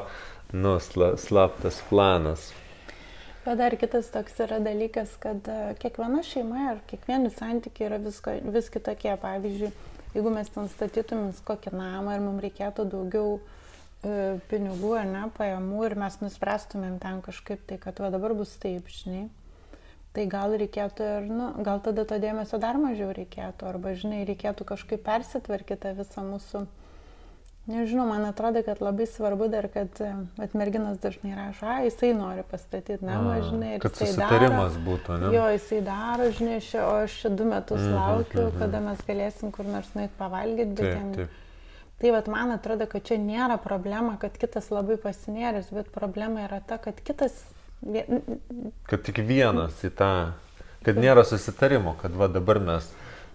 nu, 0.52 0.76
sla, 0.80 1.14
slaptas 1.20 1.80
planas. 1.90 2.50
Bet 3.46 3.60
dar 3.60 3.76
kitas 3.78 4.08
toks 4.10 4.40
yra 4.42 4.58
dalykas, 4.58 5.12
kad 5.22 5.46
e, 5.46 5.74
kiekviena 5.78 6.24
šeima 6.26 6.64
ir 6.72 6.80
kiekvieni 6.90 7.30
santykiai 7.30 7.86
yra 7.86 8.00
visko, 8.02 8.34
vis 8.50 8.70
kitokie. 8.74 9.12
Pavyzdžiui, 9.22 9.70
jeigu 10.16 10.32
mes 10.34 10.50
ten 10.50 10.66
statytumėm 10.72 11.30
kokį 11.46 11.70
namą 11.78 12.16
ir 12.16 12.24
mums 12.24 12.42
reikėtų 12.42 12.88
daugiau 12.90 13.36
e, 13.38 14.40
pinigų 14.50 14.96
ar 14.98 15.06
ne, 15.12 15.24
pajamų 15.38 15.86
ir 15.86 15.94
mes 16.02 16.18
nuspręstumėm 16.24 16.98
ten 17.06 17.22
kažkaip 17.22 17.62
tai, 17.70 17.78
kad 17.86 18.02
va 18.02 18.10
dabar 18.10 18.34
bus 18.34 18.58
taip, 18.62 18.90
žinai 18.90 19.28
tai 20.16 20.24
gal 20.32 20.54
reikėtų 20.56 21.06
ir, 21.06 21.28
nu, 21.28 21.50
gal 21.64 21.82
tada 21.84 22.06
to 22.08 22.16
dėmesio 22.20 22.58
dar 22.60 22.78
mažiau 22.80 23.10
reikėtų, 23.14 23.68
arba, 23.68 23.92
žinai, 24.00 24.22
reikėtų 24.28 24.64
kažkaip 24.70 25.02
persitvarkyti 25.04 25.92
visą 25.98 26.24
mūsų, 26.24 26.62
nežinau, 27.70 28.06
man 28.08 28.24
atrodo, 28.28 28.62
kad 28.66 28.82
labai 28.84 29.06
svarbu 29.10 29.48
dar, 29.52 29.68
kad 29.72 30.00
at 30.42 30.54
merginas 30.54 30.98
dažnai 31.02 31.34
rašo, 31.36 31.66
a, 31.66 31.78
jisai 31.86 32.12
nori 32.18 32.44
pastatyti 32.50 33.04
namą, 33.04 33.38
žinai, 33.48 33.72
ir 33.76 33.82
kad 33.84 33.98
susitarimas 33.98 34.76
daro, 34.76 34.84
būtų, 34.90 35.18
ne? 35.22 35.32
Jo, 35.34 35.48
jisai 35.54 35.80
daro, 35.86 36.28
žinai, 36.38 36.60
šia, 36.68 36.84
o 36.86 36.94
aš 37.06 37.18
čia 37.22 37.32
du 37.32 37.48
metus 37.48 37.80
mm 37.80 37.88
-hmm, 37.88 37.98
laukiu, 37.98 38.40
mm 38.42 38.46
-hmm. 38.46 38.58
kada 38.58 38.80
mes 38.80 39.02
galėsim 39.08 39.50
kur 39.50 39.66
nors 39.66 39.90
nuėti 39.94 40.14
pavalgyti, 40.18 40.70
bet 40.74 40.92
taip. 40.92 41.16
Taip. 41.16 41.42
Tai 41.98 42.10
vad 42.10 42.28
man 42.28 42.50
atrodo, 42.50 42.86
kad 42.86 43.02
čia 43.02 43.16
nėra 43.16 43.56
problema, 43.56 44.16
kad 44.20 44.38
kitas 44.38 44.70
labai 44.70 44.96
pasinėręs, 44.96 45.72
bet 45.72 45.92
problema 45.92 46.40
yra 46.40 46.60
ta, 46.60 46.78
kad 46.78 47.00
kitas 47.00 47.44
Kad 48.88 49.02
tik 49.04 49.18
vienas 49.28 49.76
į 49.84 49.90
tą, 49.96 50.10
kad 50.86 50.98
nėra 50.98 51.24
susitarimo, 51.28 51.94
kad 52.00 52.14
va 52.16 52.28
dabar 52.32 52.58
mes 52.62 52.88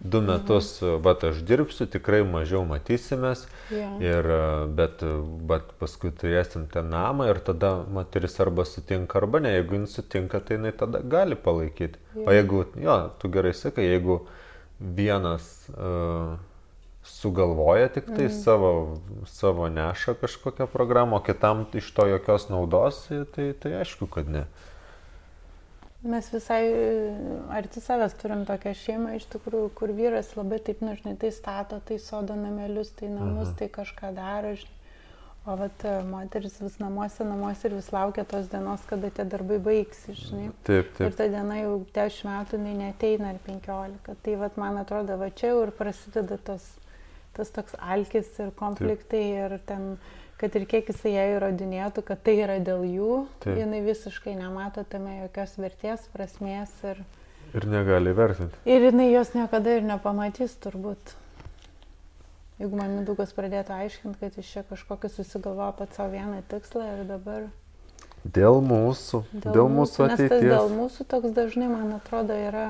du 0.03 0.21
metus, 0.25 0.79
bet 1.03 1.23
aš 1.29 1.41
dirbsiu, 1.45 1.85
tikrai 1.91 2.21
mažiau 2.25 2.63
matysimės, 2.65 3.45
yeah. 3.69 3.93
ir, 4.01 4.29
bet, 4.77 5.03
bet 5.49 5.73
paskui 5.81 6.09
turėsim 6.17 6.65
ten 6.73 6.89
namą 6.89 7.29
ir 7.29 7.41
tada 7.45 7.75
moteris 7.85 8.39
arba 8.41 8.65
sutinka, 8.65 9.19
arba 9.21 9.43
ne, 9.45 9.53
jeigu 9.59 9.77
jin 9.77 9.89
sutinka, 9.91 10.41
tai 10.41 10.57
jinai 10.57 10.73
tada 10.77 11.03
gali 11.05 11.37
palaikyti. 11.37 12.01
Yeah. 12.15 12.25
O 12.25 12.37
jeigu, 12.37 12.63
jo, 12.81 12.97
tu 13.21 13.29
gerai 13.33 13.53
sakai, 13.57 13.85
jeigu 13.91 14.23
vienas 14.81 15.45
uh, 15.75 16.39
sugalvoja 17.05 17.91
tik 17.93 18.09
tai 18.09 18.25
mm. 18.25 18.41
savo, 18.41 18.73
savo 19.29 19.69
neša 19.69 20.17
kažkokią 20.21 20.65
programą, 20.71 21.21
o 21.21 21.25
kitam 21.25 21.65
iš 21.77 21.93
to 21.93 22.07
jokios 22.09 22.49
naudos, 22.49 23.05
tai, 23.35 23.51
tai 23.53 23.77
aišku, 23.83 24.09
kad 24.09 24.29
ne. 24.29 24.47
Mes 26.03 26.27
visai 26.33 26.63
arti 27.53 27.81
savęs 27.83 28.15
turim 28.17 28.41
tokią 28.49 28.73
šeimą 28.73 29.15
iš 29.19 29.27
tikrųjų, 29.35 29.69
kur 29.77 29.93
vyras 29.93 30.31
labai 30.33 30.57
taip, 30.65 30.81
nu, 30.81 30.95
žinai, 30.97 31.13
tai 31.21 31.29
stato, 31.35 31.77
tai 31.85 31.99
sodo 32.01 32.33
namelius, 32.37 32.89
tai 32.97 33.11
namus, 33.11 33.51
Aha. 33.51 33.57
tai 33.59 33.67
kažką 33.75 34.13
daro, 34.17 34.55
žinai. 34.57 34.77
O 35.49 35.55
vat 35.57 35.83
moteris 36.05 36.59
vis 36.61 36.75
namuose, 36.77 37.25
namuose 37.25 37.65
ir 37.65 37.73
vis 37.73 37.87
laukia 37.93 38.21
tos 38.29 38.49
dienos, 38.49 38.83
kada 38.89 39.09
tie 39.09 39.23
darbai 39.25 39.57
baigsi, 39.57 40.13
žinai. 40.17 40.51
Taip, 40.67 40.91
taip. 40.97 41.07
Ir 41.07 41.15
ta 41.17 41.25
diena 41.33 41.57
jau 41.63 41.79
10 41.95 42.27
metų, 42.29 42.59
jinai 42.59 42.75
neteina 42.77 43.31
ar 43.33 43.39
15. 43.47 44.19
Tai 44.25 44.35
vat 44.43 44.59
man 44.61 44.77
atrodo, 44.81 45.17
va 45.17 45.31
čia 45.33 45.49
jau 45.53 45.63
ir 45.65 45.73
prasideda 45.77 46.37
tos 46.45 46.67
tas 47.33 47.51
toks 47.55 47.75
alkis 47.79 48.27
ir 48.43 48.51
konfliktai 48.59 49.21
Taip. 49.23 49.37
ir 49.39 49.57
ten, 49.67 49.85
kad 50.41 50.55
ir 50.57 50.65
kiek 50.69 50.89
jisai 50.91 51.13
ją 51.13 51.25
įrodinėtų, 51.35 52.03
kad 52.07 52.21
tai 52.25 52.35
yra 52.41 52.57
dėl 52.63 52.83
jų, 52.87 53.15
Taip. 53.43 53.55
jinai 53.61 53.81
visiškai 53.85 54.35
nemato 54.39 54.83
tame 54.89 55.21
jokios 55.21 55.55
vertės, 55.61 56.05
prasmės 56.13 56.73
ir... 56.87 57.01
Ir 57.51 57.67
negali 57.67 58.13
vertinti. 58.15 58.59
Ir 58.65 58.87
jinai 58.89 59.09
jos 59.11 59.33
niekada 59.35 59.77
ir 59.77 59.87
nepamatys 59.87 60.55
turbūt. 60.63 61.15
Jeigu 62.61 62.77
man 62.77 62.93
Mindaugas 62.99 63.33
pradėtų 63.35 63.73
aiškinti, 63.75 64.19
kad 64.21 64.37
iš 64.37 64.53
čia 64.53 64.63
kažkokį 64.69 65.09
susigalvojo 65.11 65.73
pat 65.79 65.97
savo 65.97 66.13
vieną 66.13 66.43
tikslą 66.51 66.87
ir 66.97 67.03
dabar... 67.09 67.49
Dėl 68.21 68.61
mūsų, 68.61 69.23
dėl, 69.33 69.53
dėl 69.55 69.69
mūsų 69.73 70.03
ateities. 70.05 70.43
Dėl 70.45 70.67
mūsų 70.75 71.07
toks 71.09 71.31
dažnai, 71.33 71.71
man 71.71 71.95
atrodo, 71.97 72.37
yra 72.37 72.67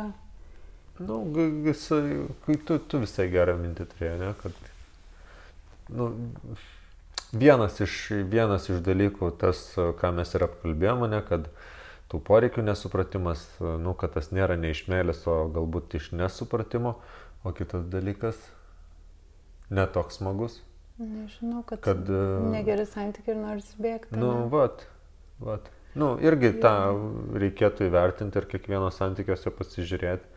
Nu, 1.07 1.37
jisai, 1.65 2.27
tu, 2.65 2.77
tu 2.77 2.99
visai 3.01 3.27
gerą 3.31 3.55
mintį 3.57 3.87
turėjai, 3.93 4.17
ne, 4.21 4.31
kad, 4.41 4.57
nu, 5.97 6.09
vienas 7.33 7.79
iš, 7.83 7.97
vienas 8.31 8.69
iš 8.71 8.81
dalykų, 8.85 9.31
tas, 9.41 9.63
ką 9.75 10.11
mes 10.17 10.33
ir 10.35 10.45
apkalbėjome, 10.47 11.09
ne, 11.11 11.21
kad 11.27 11.49
tų 12.11 12.21
poreikių 12.27 12.65
nesupratimas, 12.67 13.43
nu, 13.59 13.93
kad 13.97 14.15
tas 14.17 14.31
nėra 14.35 14.57
ne 14.59 14.73
iš 14.73 14.85
meilės, 14.91 15.23
o 15.29 15.45
galbūt 15.53 15.95
iš 15.99 16.11
nesupratimo, 16.15 16.97
o 17.43 17.53
kitas 17.57 17.85
dalykas, 17.91 18.39
netoks 19.71 20.19
smagus. 20.19 20.59
Nežinau, 21.01 21.63
kad, 21.65 21.81
kad 21.81 22.09
negeri 22.51 22.83
santykiai 22.85 23.33
ir 23.33 23.39
nors 23.41 23.71
bėgti. 23.81 24.19
Nu, 24.19 24.33
ne? 24.43 24.49
vat, 24.51 24.83
vat. 25.41 25.71
Nu, 25.97 26.13
irgi 26.23 26.53
tą 26.63 26.75
reikėtų 27.41 27.89
įvertinti 27.89 28.39
ir 28.39 28.45
kiekvieno 28.51 28.91
santykiuose 28.95 29.51
pasižiūrėti 29.55 30.31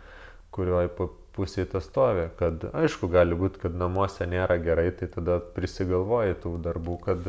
kurioj 0.54 0.88
pusėje 1.34 1.68
tas 1.74 1.88
stovi. 1.88 2.28
Kad 2.38 2.68
aišku, 2.72 3.10
gali 3.12 3.36
būti, 3.38 3.62
kad 3.66 3.76
namuose 3.78 4.26
nėra 4.30 4.58
gerai, 4.62 4.90
tai 4.96 5.10
tada 5.12 5.40
prisigalvoji 5.56 6.38
tų 6.44 6.56
darbų, 6.64 6.98
kad... 7.04 7.28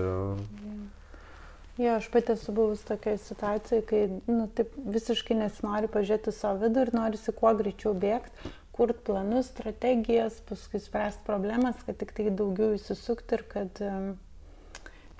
Jo, 1.75 1.97
aš 1.97 2.05
pati 2.07 2.31
esu 2.38 2.53
buvus 2.55 2.85
tokioje 2.88 3.19
situacijoje, 3.19 3.81
kai 3.89 4.03
nu, 4.31 4.45
taip 4.55 4.71
visiškai 4.79 5.35
nesinori 5.41 5.89
pažiūrėti 5.91 6.31
savo 6.31 6.62
vidų 6.62 6.85
ir 6.85 6.91
norisi 6.95 7.33
kuo 7.35 7.51
greičiau 7.59 7.91
bėgti, 8.00 8.53
kurti 8.75 9.03
planus, 9.09 9.50
strategijas, 9.51 10.39
paskui 10.47 10.79
spręsti 10.79 11.27
problemas, 11.27 11.83
kad 11.83 12.00
tik 12.00 12.15
tai 12.15 12.29
daugiau 12.31 12.77
įsisukti 12.77 13.35
ir 13.35 13.43
kad, 13.51 13.83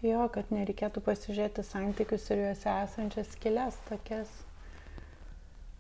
jo, 0.04 0.24
kad 0.32 0.56
nereikėtų 0.56 1.04
pasižiūrėti 1.04 1.68
santykius 1.68 2.32
ir 2.32 2.46
juose 2.46 2.80
esančias 2.88 3.36
kelias 3.44 3.80
tokias. 3.89 4.32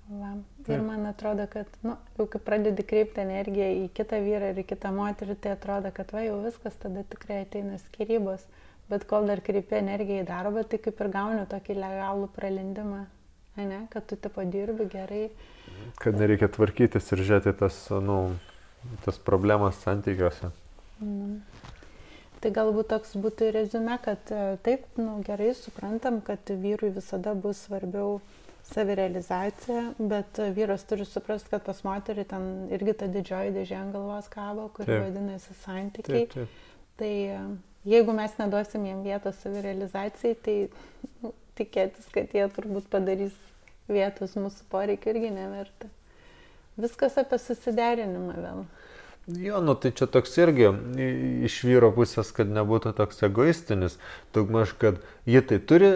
Va. 0.05 0.35
Ir 0.69 0.81
man 0.85 1.05
atrodo, 1.09 1.47
kad, 1.49 1.69
nu, 1.81 1.95
jau 2.17 2.27
kai 2.29 2.41
pradedi 2.45 2.83
kreipti 2.85 3.23
energiją 3.23 3.71
į 3.79 3.87
kitą 3.97 4.19
vyrą 4.21 4.51
ir 4.53 4.61
į 4.61 4.65
kitą 4.69 4.91
moterį, 4.93 5.35
tai 5.41 5.55
atrodo, 5.55 5.89
kad 5.95 6.13
va 6.13 6.21
jau 6.21 6.35
viskas, 6.43 6.77
tada 6.81 7.01
tikrai 7.09 7.41
ateina 7.41 7.79
skirybos. 7.81 8.45
Bet 8.89 9.07
kol 9.09 9.25
dar 9.25 9.41
kreipi 9.41 9.79
energiją 9.79 10.21
į 10.21 10.27
darbą, 10.29 10.61
tai 10.69 10.77
kaip 10.77 11.01
ir 11.01 11.09
gauni 11.13 11.47
tokį 11.49 11.77
legalų 11.79 12.29
pralindimą, 12.35 12.99
ne? 13.57 13.79
kad 13.89 14.05
tu 14.05 14.17
tipo 14.21 14.45
dirbi 14.45 14.85
gerai. 14.93 15.23
Kad 15.97 16.21
nereikia 16.21 16.51
tvarkytis 16.53 17.09
ir 17.15 17.25
žiūrėti 17.25 17.55
tas, 17.63 17.79
nu, 18.05 18.19
tas 19.07 19.17
problemas 19.17 19.81
santykiuose. 19.81 20.53
Mm. 21.01 21.39
Tai 22.45 22.51
galbūt 22.53 22.91
toks 22.93 23.17
būtų 23.17 23.49
rezume, 23.55 23.97
kad 24.05 24.29
e, 24.29 24.43
taip, 24.61 24.85
nu, 25.01 25.17
gerai 25.25 25.55
suprantam, 25.57 26.21
kad 26.21 26.45
vyrui 26.45 26.91
visada 26.93 27.33
bus 27.33 27.63
svarbiau 27.65 28.19
savirealizacija, 28.73 29.83
bet 29.99 30.39
vyras 30.55 30.83
turi 30.89 31.05
suprasti, 31.05 31.51
kad 31.53 31.63
pas 31.65 31.81
moterį 31.85 32.25
ten 32.31 32.45
irgi 32.73 32.95
ta 33.01 33.09
didžioji 33.11 33.53
dėžė 33.55 33.77
ant 33.79 33.95
galvos 33.95 34.29
kabo, 34.33 34.67
kuri 34.75 34.89
taip. 34.89 35.03
vadinasi 35.05 35.57
santykiai. 35.61 36.25
Taip, 36.25 36.33
taip. 36.33 36.61
Tai 36.99 37.11
e, 37.11 37.41
jeigu 37.91 38.15
mes 38.17 38.37
neduosim 38.39 38.87
jiem 38.87 39.03
vietos 39.05 39.37
savirealizacijai, 39.43 40.37
tai 40.47 40.57
nu, 41.21 41.33
tikėtis, 41.59 42.07
kad 42.15 42.33
jie 42.33 42.47
turbūt 42.55 42.89
padarys 42.91 43.35
vietos 43.91 44.33
mūsų 44.39 44.65
poreikių 44.71 45.13
irgi 45.13 45.31
neverta. 45.35 45.91
Viskas 46.81 47.19
apie 47.21 47.39
susiderinimą 47.39 48.39
vėl. 48.41 48.65
Jo, 49.27 49.61
nu 49.61 49.73
tai 49.73 49.89
čia 49.91 50.05
toks 50.05 50.35
irgi 50.37 50.67
iš 51.47 51.55
vyro 51.65 51.87
pusės, 51.95 52.27
kad 52.37 52.49
nebūtų 52.53 52.91
toks 52.93 53.23
egoistinis, 53.25 53.95
daugmaž, 54.37 54.75
kad 54.77 54.99
ji 55.25 55.41
tai 55.49 55.57
turi 55.65 55.89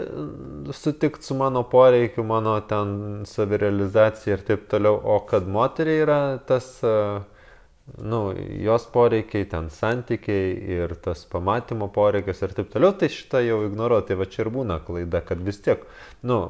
sutikti 0.73 1.27
su 1.27 1.37
mano 1.37 1.61
poreikiu, 1.61 2.25
mano 2.25 2.55
ten 2.65 3.21
savirealizacija 3.29 4.33
ir 4.33 4.45
taip 4.47 4.63
toliau, 4.71 4.97
o 4.97 5.19
kad 5.29 5.45
moteriai 5.45 6.01
yra 6.07 6.17
tas, 6.49 6.71
nu, 8.01 8.23
jos 8.65 8.87
poreikiai, 8.95 9.45
ten 9.51 9.69
santykiai 9.77 10.79
ir 10.79 10.97
tas 10.97 11.21
pamatymo 11.29 11.91
poreikis 11.93 12.41
ir 12.41 12.57
taip 12.57 12.73
toliau, 12.73 12.97
tai 12.97 13.11
šitą 13.13 13.43
jau 13.45 13.61
ignoruoti, 13.67 14.17
va 14.17 14.25
čia 14.25 14.47
ir 14.47 14.49
būna 14.57 14.79
klaida, 14.89 15.21
kad 15.21 15.45
vis 15.45 15.61
tiek, 15.61 15.85
nu, 16.25 16.41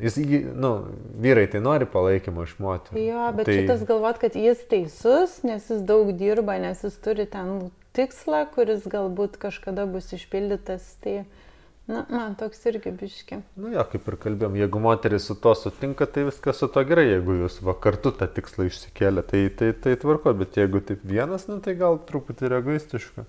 Jis, 0.00 0.16
nu, 0.54 0.70
vyrai 1.20 1.46
tai 1.48 1.62
nori 1.64 1.86
palaikymo 1.88 2.44
iš 2.44 2.58
moterų. 2.60 3.00
Jo, 3.00 3.22
bet 3.36 3.48
tai... 3.48 3.54
šitas 3.62 3.84
galvot, 3.88 4.18
kad 4.20 4.36
jis 4.36 4.60
teisus, 4.68 5.38
nes 5.46 5.70
jis 5.72 5.80
daug 5.88 6.10
dirba, 6.18 6.58
nes 6.60 6.82
jis 6.84 6.98
turi 7.00 7.24
ten 7.32 7.70
tikslą, 7.96 8.42
kuris 8.52 8.84
galbūt 8.92 9.38
kažkada 9.40 9.86
bus 9.88 10.10
išpildytas, 10.12 10.90
tai, 11.00 11.14
na, 11.88 12.02
man 12.12 12.36
toks 12.36 12.60
irgi 12.68 12.92
biški. 12.92 13.40
Nu, 13.56 13.70
jo, 13.72 13.86
kaip 13.94 14.10
ir 14.12 14.18
kalbėjom, 14.26 14.58
jeigu 14.60 14.82
moteris 14.84 15.30
su 15.30 15.38
to 15.40 15.54
sutinka, 15.56 16.04
tai 16.12 16.26
viskas 16.28 16.60
su 16.60 16.68
to 16.72 16.84
gerai, 16.84 17.06
jeigu 17.14 17.38
jūs 17.40 17.62
va 17.64 17.72
kartu 17.80 18.12
tą 18.12 18.28
tikslą 18.36 18.68
išsikėlė, 18.68 19.24
tai, 19.32 19.46
tai, 19.48 19.70
tai 19.72 19.96
tvarko, 20.02 20.36
bet 20.36 20.60
jeigu 20.60 20.84
taip 20.84 21.08
vienas, 21.08 21.48
nu, 21.48 21.56
tai 21.64 21.72
gal 21.80 21.96
truputį 22.04 22.50
ir 22.50 22.58
egoistiška. 22.60 23.24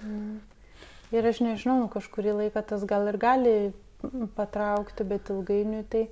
Mm. 0.00 0.40
Ir 1.10 1.26
aš 1.26 1.44
nežinau, 1.44 1.90
kažkurį 1.92 2.38
laiką 2.44 2.64
tas 2.72 2.88
gal 2.88 3.08
ir 3.10 3.20
gali 3.20 3.54
patraukti, 4.36 5.04
bet 5.04 5.30
ilgainiui 5.32 5.84
tai 5.92 6.04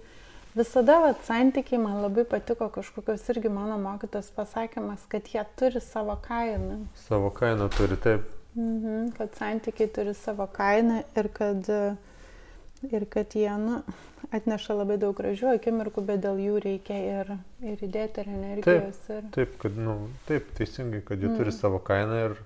visada 0.57 0.99
vat, 1.05 1.23
santykiai 1.27 1.81
man 1.83 2.01
labai 2.03 2.25
patiko 2.29 2.69
kažkokios 2.75 3.29
irgi 3.35 3.53
mano 3.53 3.79
mokytas 3.83 4.31
pasakymas, 4.35 5.07
kad 5.09 5.29
jie 5.33 5.45
turi 5.57 5.81
savo 5.81 6.19
kainą. 6.29 6.83
Savo 7.07 7.31
kainą 7.31 7.69
turi 7.77 7.97
taip. 7.97 8.27
Mhm, 8.59 9.11
kad 9.19 9.35
santykiai 9.39 9.91
turi 9.95 10.15
savo 10.15 10.49
kainą 10.53 11.03
ir 11.17 11.29
kad, 11.33 11.69
ir 12.91 13.07
kad 13.11 13.35
jie 13.35 13.55
nu, 13.61 13.83
atneša 14.35 14.77
labai 14.81 14.99
daug 15.01 15.17
gražių 15.17 15.53
akimirkų, 15.55 16.05
bet 16.09 16.23
dėl 16.25 16.41
jų 16.43 16.61
reikia 16.65 16.99
ir, 16.99 17.33
ir 17.63 17.83
įdėti 17.87 18.25
ir 18.25 18.31
energijos. 18.35 19.01
Taip, 19.07 19.17
ir... 19.17 19.33
taip, 19.37 19.59
kad, 19.63 19.79
nu, 19.79 19.97
taip, 20.29 20.49
teisingai, 20.59 21.03
kad 21.07 21.21
jie 21.23 21.31
mm. 21.31 21.39
turi 21.39 21.55
savo 21.55 21.81
kainą 21.85 22.23
ir, 22.27 22.39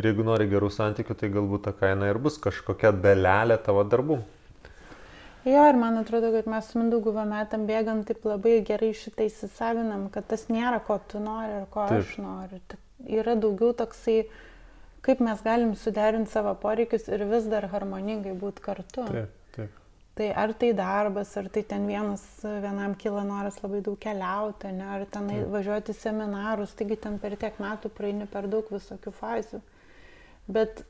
ir 0.00 0.08
jeigu 0.08 0.26
nori 0.26 0.48
gerų 0.50 0.70
santykių, 0.72 1.18
tai 1.20 1.30
galbūt 1.36 1.66
ta 1.68 1.74
kaina 1.76 2.08
ir 2.10 2.20
bus 2.22 2.40
kažkokia 2.42 2.94
dalelė 2.96 3.60
tavo 3.66 3.84
darbų. 3.84 4.22
Jo, 5.44 5.64
ir 5.66 5.74
man 5.74 5.98
atrodo, 5.98 6.30
kad 6.30 6.46
mes 6.46 6.68
su 6.70 6.78
Mindaugu 6.78 7.12
metam 7.26 7.66
bėgant 7.66 8.06
taip 8.06 8.22
labai 8.26 8.60
gerai 8.66 8.92
šitai 8.94 9.26
įsisavinam, 9.26 10.06
kad 10.14 10.28
tas 10.30 10.46
nėra, 10.46 10.78
ko 10.86 11.00
tu 11.10 11.18
nori 11.18 11.56
ir 11.58 11.66
ko 11.72 11.88
taip. 11.90 12.04
aš 12.04 12.16
noriu. 12.22 12.60
Yra 13.10 13.34
daugiau 13.34 13.72
toksai, 13.74 14.20
kaip 15.02 15.22
mes 15.26 15.42
galim 15.42 15.74
suderinti 15.74 16.30
savo 16.30 16.54
poreikius 16.62 17.08
ir 17.10 17.24
vis 17.26 17.48
dar 17.50 17.66
harmoningai 17.72 18.36
būti 18.38 18.62
kartu. 18.62 19.08
Taip, 19.08 19.34
taip. 19.56 19.80
Tai 20.14 20.30
ar 20.44 20.54
tai 20.60 20.70
darbas, 20.78 21.34
ar 21.40 21.50
tai 21.50 21.64
ten 21.66 21.90
vienas, 21.90 22.22
vienam 22.44 22.94
kyla 22.94 23.26
noras 23.26 23.58
labai 23.64 23.82
daug 23.82 23.98
keliauti, 23.98 24.70
ne, 24.78 24.86
ar 24.94 25.06
ten 25.10 25.26
taip. 25.32 25.50
važiuoti 25.56 25.96
seminarus, 25.98 26.76
taigi 26.78 27.00
ten 27.02 27.18
per 27.18 27.34
tiek 27.34 27.58
metų 27.58 27.90
praeini 27.90 28.30
per 28.30 28.46
daug 28.52 28.70
visokių 28.70 29.16
fazių. 29.18 29.62
Bet 30.46 30.84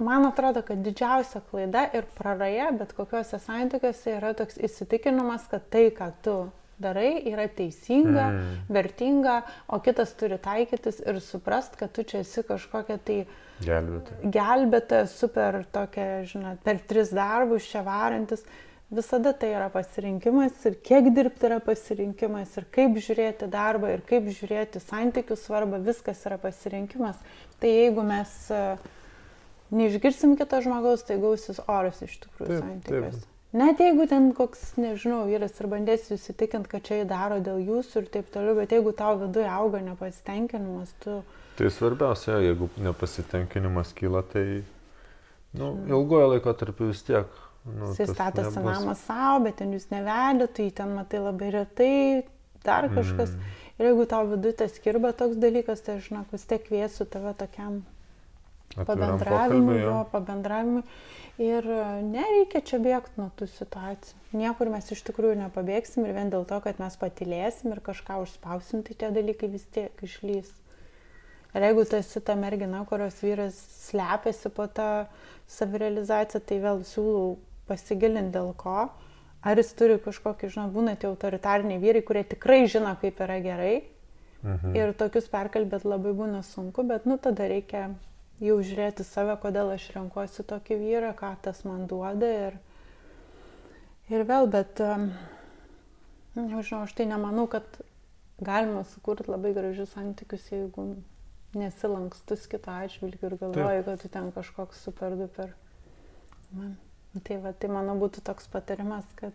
man 0.00 0.26
atrodo, 0.28 0.62
kad 0.66 0.80
didžiausia 0.84 1.42
klaida 1.50 1.84
ir 1.96 2.08
praraja 2.16 2.70
bet 2.76 2.94
kokiuose 2.96 3.40
santykiuose 3.42 4.16
yra 4.16 4.32
toks 4.38 4.58
įsitikinimas, 4.60 5.46
kad 5.50 5.66
tai, 5.72 5.88
ką 5.94 6.10
tu 6.24 6.38
darai, 6.80 7.20
yra 7.28 7.44
teisinga, 7.52 8.26
mm. 8.30 8.56
vertinga, 8.72 9.36
o 9.68 9.80
kitas 9.84 10.14
turi 10.18 10.38
taikytis 10.40 11.02
ir 11.04 11.20
suprast, 11.24 11.76
kad 11.80 11.92
tu 11.92 12.04
čia 12.08 12.22
esi 12.24 12.44
kažkokia 12.46 12.96
tai 13.04 13.18
gelbėta, 13.64 14.16
gelbėta 14.24 15.04
super 15.10 15.62
tokia, 15.74 16.08
žinot, 16.28 16.62
per 16.64 16.80
tris 16.88 17.12
darbus 17.16 17.68
čia 17.70 17.84
varantis. 17.86 18.44
Visada 18.90 19.30
tai 19.38 19.52
yra 19.54 19.68
pasirinkimas 19.70 20.64
ir 20.66 20.74
kiek 20.82 21.12
dirbti 21.14 21.46
yra 21.46 21.60
pasirinkimas 21.62 22.56
ir 22.58 22.64
kaip 22.74 22.96
žiūrėti 22.98 23.46
darbą 23.52 23.92
ir 23.92 24.00
kaip 24.08 24.26
žiūrėti 24.26 24.82
santykių 24.82 25.36
svarbą, 25.38 25.78
viskas 25.84 26.24
yra 26.26 26.40
pasirinkimas. 26.42 27.20
Tai 27.62 27.70
jeigu 27.70 28.02
mes 28.08 28.32
uh, 28.50 28.88
neišgirsim 29.74 30.36
kito 30.38 30.60
žmogaus, 30.64 31.04
tai 31.06 31.18
gausis 31.22 31.60
oras 31.66 32.00
iš 32.06 32.16
tikrųjų 32.24 32.62
santykiuose. 32.62 33.26
Net 33.50 33.80
jeigu 33.82 34.04
ten 34.06 34.28
koks, 34.30 34.76
nežinau, 34.78 35.24
vyras 35.26 35.56
ir 35.58 35.66
bandės 35.72 36.06
jūs 36.12 36.28
įtikinti, 36.30 36.70
kad 36.70 36.84
čia 36.86 37.00
jį 37.00 37.06
daro 37.10 37.40
dėl 37.42 37.58
jūsų 37.66 38.04
ir 38.04 38.10
taip 38.14 38.28
toliau, 38.30 38.54
bet 38.60 38.70
jeigu 38.70 38.92
tau 38.94 39.16
viduje 39.18 39.48
auga 39.50 39.80
nepasitenkinimas, 39.82 40.92
tu... 41.02 41.16
Tai 41.58 41.70
svarbiausia, 41.74 42.38
jeigu 42.44 42.70
nepasitenkinimas 42.78 43.90
kyla, 43.98 44.22
tai 44.30 44.44
nu, 45.58 45.72
ilgojo 45.90 46.30
laiko 46.36 46.54
tarp 46.54 46.78
vis 46.86 47.02
tiek. 47.08 47.40
Nu, 47.66 47.90
Jis 47.98 48.14
statosi 48.14 48.62
namą 48.62 48.94
savo, 49.02 49.42
bet 49.48 49.58
ten 49.58 49.74
jūs 49.74 49.90
nevedė, 49.90 50.46
tai 50.54 50.70
ten 50.78 50.94
matai 50.94 51.18
labai 51.26 51.50
retai, 51.58 51.94
dar 52.64 52.86
kažkas. 52.94 53.34
Mm. 53.34 53.56
Ir 53.80 53.90
jeigu 53.90 54.06
tau 54.14 54.30
viduje 54.30 54.60
tas 54.62 54.78
kirba 54.78 55.10
toks 55.16 55.42
dalykas, 55.42 55.82
tai 55.82 55.98
aš 55.98 56.06
žinok, 56.12 56.30
vis 56.36 56.46
tiek 56.46 56.62
kviesiu 56.70 57.08
tave 57.10 57.34
tokiam 57.36 57.82
pabendravimui, 58.76 59.80
jo, 59.82 59.96
pabendravimui. 60.12 60.84
Ir 61.40 61.64
e, 61.64 61.84
nereikia 62.04 62.60
čia 62.66 62.78
bėgti 62.82 63.16
nuo 63.20 63.30
tų 63.38 63.48
situacijų. 63.48 64.18
Niekur 64.36 64.70
mes 64.72 64.90
iš 64.92 65.02
tikrųjų 65.08 65.38
nepabėgsim 65.40 66.04
ir 66.04 66.14
vien 66.16 66.32
dėl 66.32 66.44
to, 66.48 66.58
kad 66.64 66.80
mes 66.82 66.96
patilėsim 67.00 67.72
ir 67.72 67.80
kažką 67.84 68.20
užspausim, 68.26 68.84
tai 68.86 68.96
tie 69.00 69.08
dalykai 69.14 69.48
vis 69.52 69.64
tiek 69.72 70.04
išlys. 70.04 70.50
Ir 71.50 71.66
jeigu 71.66 71.84
tu 71.88 71.98
esi 71.98 72.20
ta 72.22 72.36
mergina, 72.38 72.84
kurios 72.86 73.16
vyras 73.24 73.56
slepiasi 73.88 74.52
po 74.54 74.68
tą 74.70 74.90
savirealizaciją, 75.50 76.42
tai 76.46 76.60
vėl 76.62 76.84
siūlau 76.86 77.38
pasigilinti 77.70 78.36
dėl 78.36 78.52
ko. 78.58 78.90
Ar 79.40 79.56
jis 79.56 79.72
turi 79.74 79.96
kažkokį, 80.04 80.50
žinot, 80.52 80.70
būna 80.74 80.94
tie 81.00 81.08
autoritariniai 81.08 81.80
vyrai, 81.80 82.04
kurie 82.06 82.22
tikrai 82.28 82.66
žino, 82.68 82.92
kaip 83.00 83.18
yra 83.24 83.40
gerai. 83.42 83.74
Mhm. 84.44 84.76
Ir 84.76 84.92
tokius 84.96 85.26
perkalbėt 85.32 85.88
labai 85.88 86.12
būna 86.16 86.44
sunku, 86.46 86.84
bet 86.86 87.08
nu 87.08 87.16
tada 87.20 87.48
reikia 87.48 87.90
jau 88.40 88.56
žiūrėti 88.64 89.04
save, 89.06 89.36
kodėl 89.42 89.74
aš 89.74 89.90
renkuosi 89.96 90.44
tokį 90.48 90.80
vyrą, 90.80 91.12
ką 91.18 91.34
tas 91.44 91.62
man 91.68 91.86
duoda 91.90 92.30
ir, 92.48 92.58
ir 94.12 94.24
vėl, 94.28 94.48
bet, 94.50 94.80
nežinau, 96.36 96.82
aš 96.82 96.96
tai 96.96 97.08
nemanau, 97.10 97.46
kad 97.52 97.80
galima 98.40 98.84
sukurti 98.88 99.28
labai 99.30 99.52
gražius 99.56 99.92
santykius, 99.94 100.48
jeigu 100.52 100.94
nesilankstus 101.56 102.46
kito 102.50 102.72
atžvilgiu 102.72 103.30
ir 103.30 103.36
galvoju, 103.40 103.86
kad 103.86 104.02
tu 104.02 104.08
ten 104.12 104.30
kažkoks 104.32 104.84
super 104.86 105.16
duper. 105.18 105.54
Man. 106.54 106.76
Tai 107.26 107.40
va, 107.42 107.50
tai 107.52 107.68
mano 107.74 107.96
būtų 107.98 108.22
toks 108.22 108.46
patarimas, 108.52 109.06
kad 109.18 109.34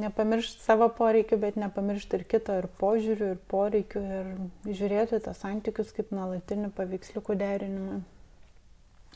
nepamiršti 0.00 0.62
savo 0.64 0.88
poreikių, 0.96 1.38
bet 1.42 1.58
nepamiršti 1.60 2.20
ir 2.20 2.24
kito, 2.28 2.56
ir 2.62 2.68
požiūrių, 2.80 3.30
ir 3.34 3.40
poreikių, 3.52 4.02
ir 4.18 4.74
žiūrėti 4.78 5.20
tas 5.26 5.42
santykius 5.44 5.92
kaip 5.96 6.12
nuolatinį 6.14 6.72
paveiksliukų 6.76 7.36
derinimą. 7.40 8.00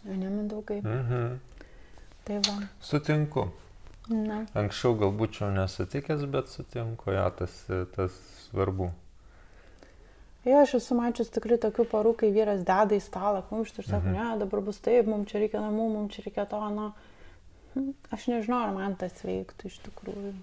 Nemindaugai. 0.07 0.83
Mhm. 0.85 1.39
Tai 2.27 2.43
va. 2.49 2.59
Sutinku. 2.85 3.49
Na. 4.07 4.45
Anksčiau 4.55 4.95
galbūt 5.01 5.41
čia 5.41 5.49
nesutikęs, 5.55 6.29
bet 6.31 6.53
sutinku, 6.53 7.11
ja, 7.15 7.27
tas, 7.35 7.55
tas 7.97 8.15
svarbu. 8.45 8.93
Jo, 10.47 10.61
aš 10.63 10.77
esu 10.79 10.95
mačius 10.95 11.33
tikrai 11.35 11.57
tokių 11.59 11.89
parų, 11.91 12.13
kai 12.21 12.31
vyras 12.35 12.61
deda 12.63 12.95
į 12.95 13.03
stalą 13.03 13.41
kumštį 13.49 13.83
ir 13.83 13.89
sako, 13.89 14.13
mhm. 14.13 14.15
ne, 14.15 14.27
dabar 14.45 14.63
bus 14.69 14.79
taip, 14.83 15.09
mums 15.11 15.33
čia 15.33 15.43
reikia 15.43 15.63
namų, 15.65 15.89
mums 15.95 16.15
čia 16.15 16.23
reikia 16.29 16.45
to, 16.53 16.61
nu. 16.77 16.91
Aš 18.15 18.29
nežinau, 18.31 18.61
ar 18.63 18.71
man 18.77 18.95
tas 19.01 19.19
veiktų 19.27 19.73
iš 19.73 19.81
tikrųjų. 19.89 20.37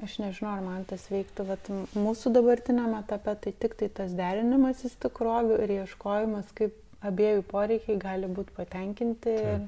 Aš 0.00 0.16
nežinau, 0.22 0.54
ar 0.56 0.62
man 0.64 0.84
tas 0.88 1.02
veiktų, 1.12 1.44
bet 1.44 1.66
mūsų 1.98 2.32
dabartiniam 2.32 2.94
etape 2.96 3.34
tai 3.44 3.52
tik 3.52 3.74
tai 3.76 3.90
tas 3.92 4.14
derinimas 4.16 4.80
į 4.86 4.94
tikrovių 5.02 5.58
ir 5.64 5.74
ieškojimas, 5.82 6.54
kaip 6.56 6.78
abiejų 7.04 7.44
poreikiai 7.50 7.98
gali 8.00 8.30
būti 8.30 8.54
patenkinti. 8.56 9.34
Ir 9.42 9.66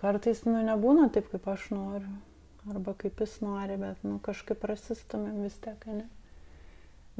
kartais, 0.00 0.44
nu, 0.48 0.56
nebūna 0.64 1.10
taip, 1.12 1.28
kaip 1.32 1.48
aš 1.52 1.68
noriu, 1.74 2.14
arba 2.70 2.94
kaip 2.96 3.20
jis 3.20 3.36
nori, 3.44 3.76
bet, 3.80 4.00
nu, 4.06 4.16
kažkaip 4.24 4.60
prasistumėm 4.62 5.44
vis 5.44 5.60
tiek, 5.60 5.84
ne? 5.92 6.08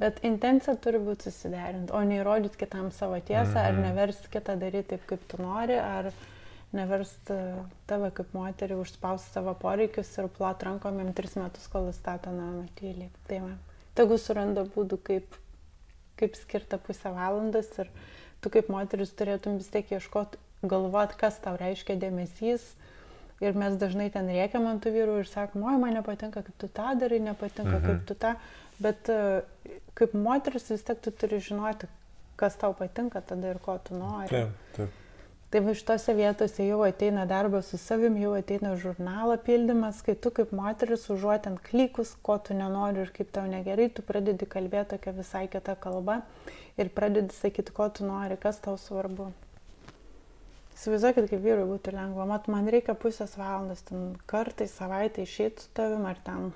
Bet 0.01 0.23
intencija 0.25 0.77
turi 0.81 1.01
būti 1.03 1.29
susiderinti, 1.29 1.93
o 1.93 2.01
ne 2.07 2.21
įrodyti 2.23 2.63
kitam 2.63 2.89
savo 2.95 3.19
tiesą, 3.21 3.51
mm 3.51 3.57
-hmm. 3.57 3.67
ar 3.67 3.73
mhm. 3.73 3.83
neversti 3.83 4.33
kitą 4.33 4.57
daryti 4.61 4.95
taip, 4.95 5.07
kaip 5.07 5.27
tu 5.29 5.43
nori, 5.43 5.77
ar 5.77 6.13
neverst 6.77 7.33
tave 7.91 8.11
kaip 8.15 8.35
moterį 8.37 8.79
užspausti 8.81 9.35
savo 9.35 9.55
poreikius 9.59 10.13
ir 10.19 10.29
plot 10.37 10.63
rankom 10.67 11.01
jam 11.03 11.13
tris 11.17 11.35
metus, 11.39 11.67
kol 11.73 11.89
jis 11.91 11.99
stato 11.99 12.33
namą 12.35 12.67
tyliai. 12.79 13.11
Tai 13.27 13.41
man, 13.47 13.57
tegu 13.99 14.19
suranda 14.21 14.65
būdų, 14.77 15.01
kaip, 15.09 15.39
kaip 16.21 16.39
skirta 16.39 16.79
pusę 16.83 17.13
valandas 17.17 17.73
ir 17.79 17.91
tu 18.41 18.53
kaip 18.55 18.71
moteris 18.73 19.13
turėtum 19.17 19.59
vis 19.59 19.71
tiek 19.73 19.91
ieškoti, 19.97 20.39
galvot, 20.63 21.17
kas 21.19 21.41
tau 21.43 21.57
reiškia 21.61 21.99
dėmesys. 22.01 22.65
Ir 23.41 23.57
mes 23.57 23.79
dažnai 23.81 24.11
ten 24.13 24.27
rėkiam 24.29 24.67
ant 24.69 24.83
tų 24.85 24.93
vyrų 24.93 25.21
ir 25.23 25.29
sakom, 25.29 25.65
oi, 25.65 25.79
man 25.81 25.95
nepatinka, 25.97 26.43
kaip 26.45 26.57
tu 26.61 26.69
tą 26.69 26.93
darai, 27.01 27.23
nepatinka, 27.25 27.79
mhm. 27.79 27.87
kaip 27.87 28.03
tu 28.09 28.17
tą. 28.21 28.35
Bet 28.81 29.09
kaip 29.97 30.17
moteris 30.17 30.69
vis 30.73 30.85
tiek 30.85 31.01
tu 31.01 31.13
turi 31.13 31.41
žinoti, 31.45 31.89
kas 32.41 32.57
tau 32.61 32.77
patinka 32.77 33.21
tada 33.25 33.55
ir 33.55 33.61
ko 33.65 33.79
tu 33.85 33.97
nori. 33.97 34.29
Taip, 34.29 34.53
taip. 34.77 35.00
Tai 35.51 35.61
va 35.67 35.73
šitose 35.75 36.13
vietose 36.15 36.63
jau 36.63 36.85
ateina 36.87 37.25
darbas 37.27 37.73
su 37.73 37.79
savim, 37.83 38.15
jau 38.23 38.37
ateina 38.39 38.77
žurnalo 38.79 39.35
pildymas, 39.43 39.99
kai 40.07 40.15
tu 40.15 40.31
kaip 40.31 40.53
moteris 40.55 41.09
užuotant 41.11 41.59
klykus, 41.67 42.13
ko 42.23 42.37
tu 42.39 42.55
nenori 42.55 43.03
ir 43.03 43.11
kaip 43.17 43.33
tau 43.35 43.49
negerai, 43.51 43.89
tu 43.91 44.05
pradedi 44.07 44.47
kalbėti 44.47 44.93
tokia 44.93 45.15
visai 45.17 45.49
kita 45.51 45.75
kalba 45.83 46.21
ir 46.79 46.93
pradedi 46.95 47.35
sakyti, 47.35 47.75
ko 47.75 47.89
tu 47.91 48.07
nori, 48.07 48.39
kas 48.39 48.63
tau 48.63 48.77
svarbu. 48.79 49.27
Įsivaizduokit, 50.77 51.27
kaip 51.33 51.43
vyrui 51.43 51.67
būtų 51.73 51.97
lengva, 51.99 52.29
mat 52.31 52.47
man 52.47 52.71
reikia 52.71 52.95
pusės 52.95 53.35
valandas, 53.41 53.83
ten 53.91 54.15
kartai 54.31 54.71
savaitę 54.71 55.27
išėti 55.27 55.67
su 55.67 55.75
tavim 55.75 56.07
ar 56.07 56.23
ten 56.31 56.53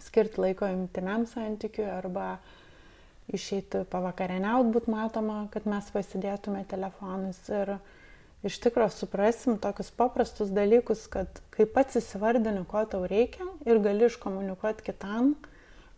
skirti 0.00 0.40
laiko 0.40 0.72
imtiniam 0.72 1.28
santykiui 1.28 1.92
arba 1.92 2.32
uh, 2.38 2.58
išeiti 3.30 3.84
pavakarieniaut, 3.92 4.72
būt 4.74 4.88
matoma, 4.90 5.44
kad 5.52 5.66
mes 5.68 5.88
pasidėtume 5.94 6.64
telefonus 6.70 7.38
ir 7.52 7.76
iš 8.46 8.58
tikrųjų 8.64 8.94
suprasim 8.96 9.58
tokius 9.62 9.92
paprastus 9.94 10.50
dalykus, 10.54 11.06
kad 11.10 11.42
kai 11.54 11.66
pats 11.70 12.00
įsivardini, 12.00 12.64
ko 12.68 12.82
tau 12.90 13.06
reikia 13.06 13.46
ir 13.68 13.78
gali 13.84 14.08
iškomunikuoti 14.08 14.88
kitam, 14.90 15.36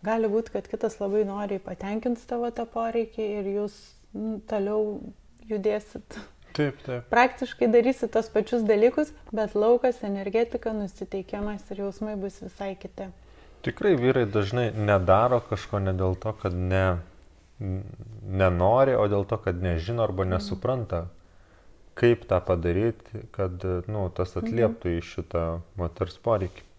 gali 0.04 0.28
būti, 0.30 0.52
kad 0.58 0.68
kitas 0.68 1.00
labai 1.00 1.24
noriai 1.28 1.62
patenkins 1.62 2.26
tavo 2.28 2.50
tą 2.52 2.68
poreikį 2.68 3.28
ir 3.40 3.50
jūs 3.56 3.80
nu, 4.12 4.38
toliau 4.50 5.00
judėsit. 5.48 6.20
Taip, 6.54 6.78
taip. 6.86 7.08
Praktiškai 7.10 7.66
darysit 7.72 8.12
tos 8.14 8.28
pačius 8.30 8.62
dalykus, 8.62 9.10
bet 9.34 9.56
laukas, 9.58 10.04
energetika, 10.06 10.70
nusiteikimas 10.76 11.64
ir 11.72 11.82
jausmai 11.82 12.14
bus 12.20 12.36
visai 12.44 12.76
kiti. 12.78 13.08
Tikrai 13.66 13.94
vyrai 13.98 14.26
dažnai 14.28 14.68
nedaro 14.76 15.40
kažko 15.48 15.80
ne 15.82 15.96
dėl 15.96 16.14
to, 16.20 16.30
kad 16.38 16.54
ne, 16.54 17.00
nenori, 17.58 18.94
o 18.98 19.06
dėl 19.10 19.26
to, 19.28 19.38
kad 19.38 19.60
nežino 19.62 20.04
arba 20.04 20.26
nesupranta, 20.26 21.06
kaip 21.98 22.26
tą 22.30 22.40
padaryti, 22.42 23.26
kad 23.34 23.62
nu, 23.86 24.08
tas 24.14 24.34
mhm. 24.34 24.46
atlieptų 24.46 24.94
į 24.98 25.02
šitą 25.06 25.44
moters 25.78 26.18
poreikį. 26.22 26.70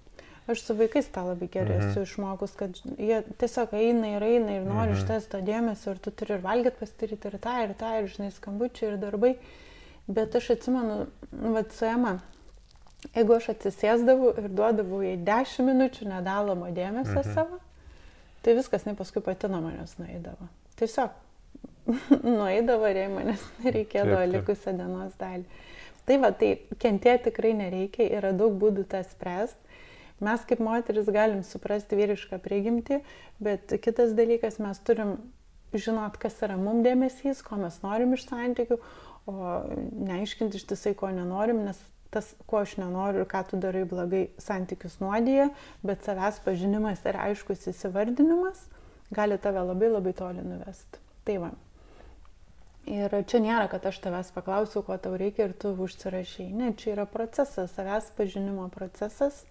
Aš 0.52 0.62
su 0.62 0.76
vaikais 0.78 1.08
tą 1.10 1.24
labai 1.26 1.48
gerai 1.50 1.80
mhm. 1.80 1.88
esu 1.90 2.04
išmokus, 2.06 2.54
kad 2.60 2.76
jie 3.02 3.24
tiesiog 3.42 3.72
eina 3.80 4.12
ir 4.18 4.26
eina 4.28 4.60
ir 4.60 4.68
nori 4.68 4.92
mhm. 4.92 5.00
iš 5.00 5.08
tas 5.08 5.30
to 5.32 5.40
dėmesio 5.42 5.96
ir 5.96 6.02
tu 6.04 6.14
turi 6.14 6.36
ir 6.36 6.44
valgyti 6.44 6.82
pasidaryti 6.84 7.32
ir 7.32 7.38
tą, 7.42 7.56
ir 7.66 7.74
tą, 7.80 7.94
ir 8.02 8.12
žinai, 8.12 8.30
skambučiai 8.36 8.92
ir 8.92 9.00
darbai. 9.02 9.34
Bet 10.06 10.36
aš 10.38 10.52
atsimenu, 10.54 11.08
nu, 11.32 11.54
vad 11.56 11.72
su 11.74 11.88
Ema, 11.90 12.20
jeigu 13.16 13.40
aš 13.40 13.48
atsisėsdavau 13.56 14.36
ir 14.38 14.52
duodavau 14.52 15.00
jai 15.02 15.16
10 15.18 15.66
minučių 15.72 16.12
nedalomo 16.12 16.70
dėmesio 16.76 17.24
mhm. 17.24 17.34
savo, 17.34 17.58
tai 18.46 18.54
viskas, 18.60 18.86
ne 18.86 18.94
paskui 19.00 19.26
pati 19.26 19.50
nuo 19.50 19.64
manęs 19.66 19.98
nueidavo 19.98 20.52
tiesiog 20.80 21.14
nueidavo 22.40 22.90
ir 22.90 23.04
jai 23.04 23.12
manęs 23.14 23.46
nereikėdavo 23.64 24.26
likusią 24.32 24.76
dienos 24.80 25.16
dalį. 25.22 25.46
Tai 26.06 26.18
va, 26.22 26.30
tai 26.38 26.52
kentėti 26.82 27.32
tikrai 27.32 27.56
nereikia, 27.58 28.06
yra 28.20 28.34
daug 28.38 28.58
būdų 28.62 28.86
tą 28.92 29.02
spręsti. 29.06 29.62
Mes 30.24 30.44
kaip 30.48 30.62
moteris 30.64 31.10
galim 31.12 31.42
suprasti 31.44 31.98
vyrišką 31.98 32.38
prigimtį, 32.44 33.02
bet 33.44 33.74
kitas 33.84 34.14
dalykas, 34.16 34.62
mes 34.64 34.80
turim 34.88 35.18
žinot, 35.76 36.16
kas 36.22 36.38
yra 36.46 36.56
mum 36.60 36.84
dėmesys, 36.86 37.42
ko 37.44 37.58
mes 37.60 37.82
norim 37.84 38.14
iš 38.16 38.24
santykių, 38.30 38.78
o 39.28 39.36
neaiškinti 40.08 40.62
ištisai, 40.62 40.94
ko 40.96 41.10
nenorim, 41.12 41.66
nes 41.68 41.82
tas, 42.14 42.30
ko 42.48 42.62
aš 42.62 42.78
nenoriu 42.80 43.26
ir 43.26 43.28
ką 43.28 43.42
tu 43.50 43.60
darai 43.60 43.84
blogai, 43.90 44.30
santykius 44.40 45.02
nuodėje, 45.02 45.50
bet 45.84 46.06
savęs 46.08 46.40
pažinimas 46.46 47.04
ir 47.04 47.20
aiškus 47.26 47.68
įsivardinimas 47.74 48.62
gali 49.14 49.38
tave 49.38 49.62
labai 49.62 49.90
labai 49.90 50.14
toli 50.14 50.44
nuvesti. 50.46 51.02
Tai 51.26 51.38
va. 51.44 51.52
Ir 52.86 53.14
čia 53.26 53.42
nėra, 53.42 53.66
kad 53.70 53.86
aš 53.90 53.98
tavęs 54.04 54.30
paklausiu, 54.36 54.84
ko 54.86 54.98
tau 55.02 55.18
reikia 55.18 55.48
ir 55.48 55.56
tu 55.58 55.72
užsirašai. 55.74 56.52
Ne, 56.54 56.72
čia 56.78 56.94
yra 56.94 57.06
procesas, 57.10 57.74
savęs 57.74 58.12
pažinimo 58.18 58.68
procesas. 58.74 59.42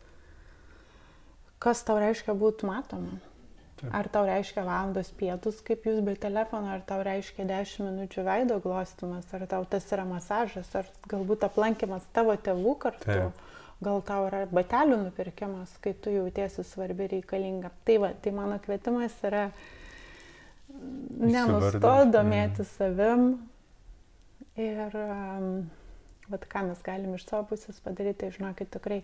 Kas 1.58 1.82
tau 1.86 1.98
reiškia 1.98 2.34
būti 2.38 2.68
matoma? 2.68 3.18
Taip. 3.80 3.88
Ar 3.90 4.06
tau 4.12 4.22
reiškia 4.28 4.62
valandos 4.62 5.10
pietus, 5.18 5.58
kaip 5.66 5.82
jūs 5.88 5.98
be 6.06 6.14
telefono, 6.20 6.70
ar 6.76 6.84
tau 6.86 7.02
reiškia 7.02 7.46
10 7.48 7.88
minučių 7.88 8.22
veido 8.28 8.60
glostimas, 8.62 9.26
ar 9.34 9.48
tau 9.50 9.66
tas 9.66 9.88
yra 9.90 10.04
masažas, 10.06 10.70
ar 10.78 10.86
galbūt 11.10 11.48
aplankimas 11.48 12.06
tavo 12.14 12.36
tėvų 12.38 12.76
kartu. 12.86 13.08
Taip 13.08 13.42
gal 13.82 14.02
tau 14.06 14.26
yra 14.28 14.44
batelių 14.50 15.00
nupirkimas, 15.06 15.72
kai 15.82 15.94
tu 15.98 16.12
jautiesi 16.14 16.64
svarbi 16.66 17.08
reikalinga. 17.16 17.72
Tai 17.86 17.96
va, 18.02 18.12
tai 18.22 18.34
mano 18.36 18.58
kvietimas 18.62 19.16
yra 19.26 19.48
nenusto 21.20 21.94
domėti 22.10 22.62
mm. 22.64 22.70
savim 22.76 23.26
ir 24.60 24.94
um, 24.98 25.48
vat, 26.30 26.46
ką 26.50 26.64
mes 26.70 26.82
galim 26.86 27.14
iš 27.16 27.26
savo 27.28 27.44
pusės 27.52 27.80
padaryti, 27.84 28.24
tai 28.24 28.32
žinokit, 28.34 28.70
tikrai 28.74 29.02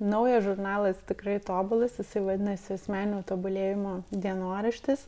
naujas 0.00 0.44
žurnalas 0.46 1.00
tikrai 1.08 1.38
tobulas, 1.42 1.98
jisai 2.00 2.24
vadinasi 2.24 2.74
asmenio 2.78 3.22
tobulėjimo 3.28 4.00
dienoraštis 4.10 5.06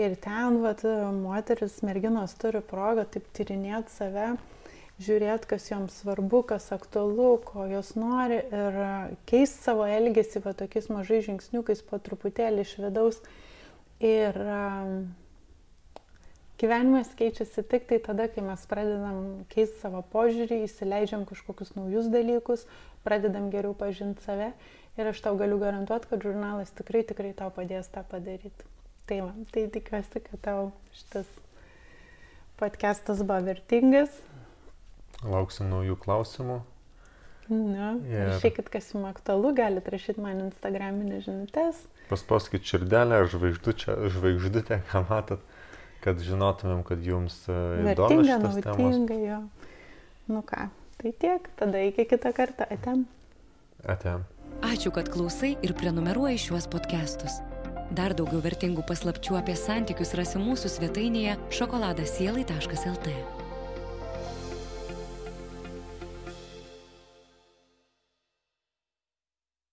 ir 0.00 0.16
ten 0.22 0.60
vat, 0.62 0.84
moteris, 1.18 1.80
merginos 1.84 2.36
turi 2.40 2.62
progą 2.64 3.04
taip 3.12 3.28
tyrinėti 3.36 3.92
save 3.92 4.32
žiūrėti, 5.02 5.48
kas 5.50 5.68
joms 5.70 5.96
svarbu, 6.02 6.42
kas 6.52 6.70
aktualu, 6.74 7.36
ko 7.46 7.66
jos 7.70 7.94
nori 7.98 8.40
ir 8.42 8.78
keisti 9.28 9.66
savo 9.68 9.86
elgesį 9.88 10.44
va 10.44 10.54
tokiais 10.58 10.88
mažais 10.92 11.26
žingsniukais 11.28 11.82
po 11.88 11.98
truputėlį 12.02 12.64
iš 12.66 12.76
vidaus. 12.82 13.20
Ir 14.02 14.38
um, 14.42 14.94
gyvenimas 16.62 17.12
keičiasi 17.18 17.64
tik 17.70 17.86
tai 17.90 18.00
tada, 18.02 18.28
kai 18.30 18.42
mes 18.46 18.64
pradedam 18.70 19.44
keisti 19.52 19.82
savo 19.82 20.02
požiūrį, 20.14 20.62
įsileidžiam 20.66 21.26
kažkokius 21.28 21.74
naujus 21.78 22.10
dalykus, 22.10 22.66
pradedam 23.06 23.50
geriau 23.54 23.76
pažinti 23.78 24.24
save. 24.26 24.52
Ir 24.98 25.08
aš 25.08 25.22
tau 25.24 25.38
galiu 25.40 25.56
garantuoti, 25.58 26.10
kad 26.10 26.22
žurnalas 26.22 26.74
tikrai, 26.76 27.00
tikrai 27.08 27.32
tau 27.36 27.48
padės 27.54 27.88
tą 27.90 28.02
padaryti. 28.10 28.68
Tai 29.08 29.22
man, 29.24 29.46
tai 29.54 29.64
tikiuosi, 29.72 30.20
kad 30.26 30.42
tau 30.44 30.66
šitas 30.94 31.30
podcastas 32.60 33.24
buvo 33.24 33.40
vertingas. 33.48 34.12
Lauksim 35.22 35.70
naujų 35.70 35.96
klausimų. 36.02 36.60
Na, 37.52 37.92
ir... 38.06 38.28
rašykit, 38.30 38.68
kas 38.72 38.92
jums 38.92 39.10
aktualu, 39.10 39.52
galite 39.56 39.92
rašyti 39.92 40.22
man 40.22 40.44
Instagraminės 40.46 41.26
žinutės. 41.26 41.80
Paspauskit 42.08 42.64
širdelę 42.68 43.22
ar 43.22 43.28
žvaigždutę, 43.32 43.96
žvaigždutę, 44.14 44.78
ką 44.90 45.02
matot, 45.10 45.42
kad 46.04 46.22
žinotumėm, 46.22 46.84
kad 46.86 47.02
jums 47.04 47.42
įdomu 47.48 48.22
šitas 48.28 48.60
temas. 48.62 49.00
Jo. 49.18 49.40
Nu 50.30 50.44
ką, 50.46 50.68
tai 51.02 51.14
tiek, 51.24 51.50
tada 51.58 51.82
iki 51.90 52.06
kitą 52.08 52.32
kartą, 52.36 52.68
atem. 52.70 53.04
Atem. 53.84 54.26
Ačiū, 54.62 54.92
kad 54.94 55.10
klausai 55.10 55.56
ir 55.66 55.74
prenumeruoji 55.74 56.38
šiuos 56.46 56.70
podcastus. 56.70 57.40
Dar 57.92 58.14
daugiau 58.16 58.40
vertingų 58.44 58.86
paslapčių 58.88 59.36
apie 59.42 59.58
santykius 59.58 60.14
rasi 60.16 60.40
mūsų 60.40 60.70
svetainėje 60.78 61.36
šokoladasielai.lt. 61.58 63.41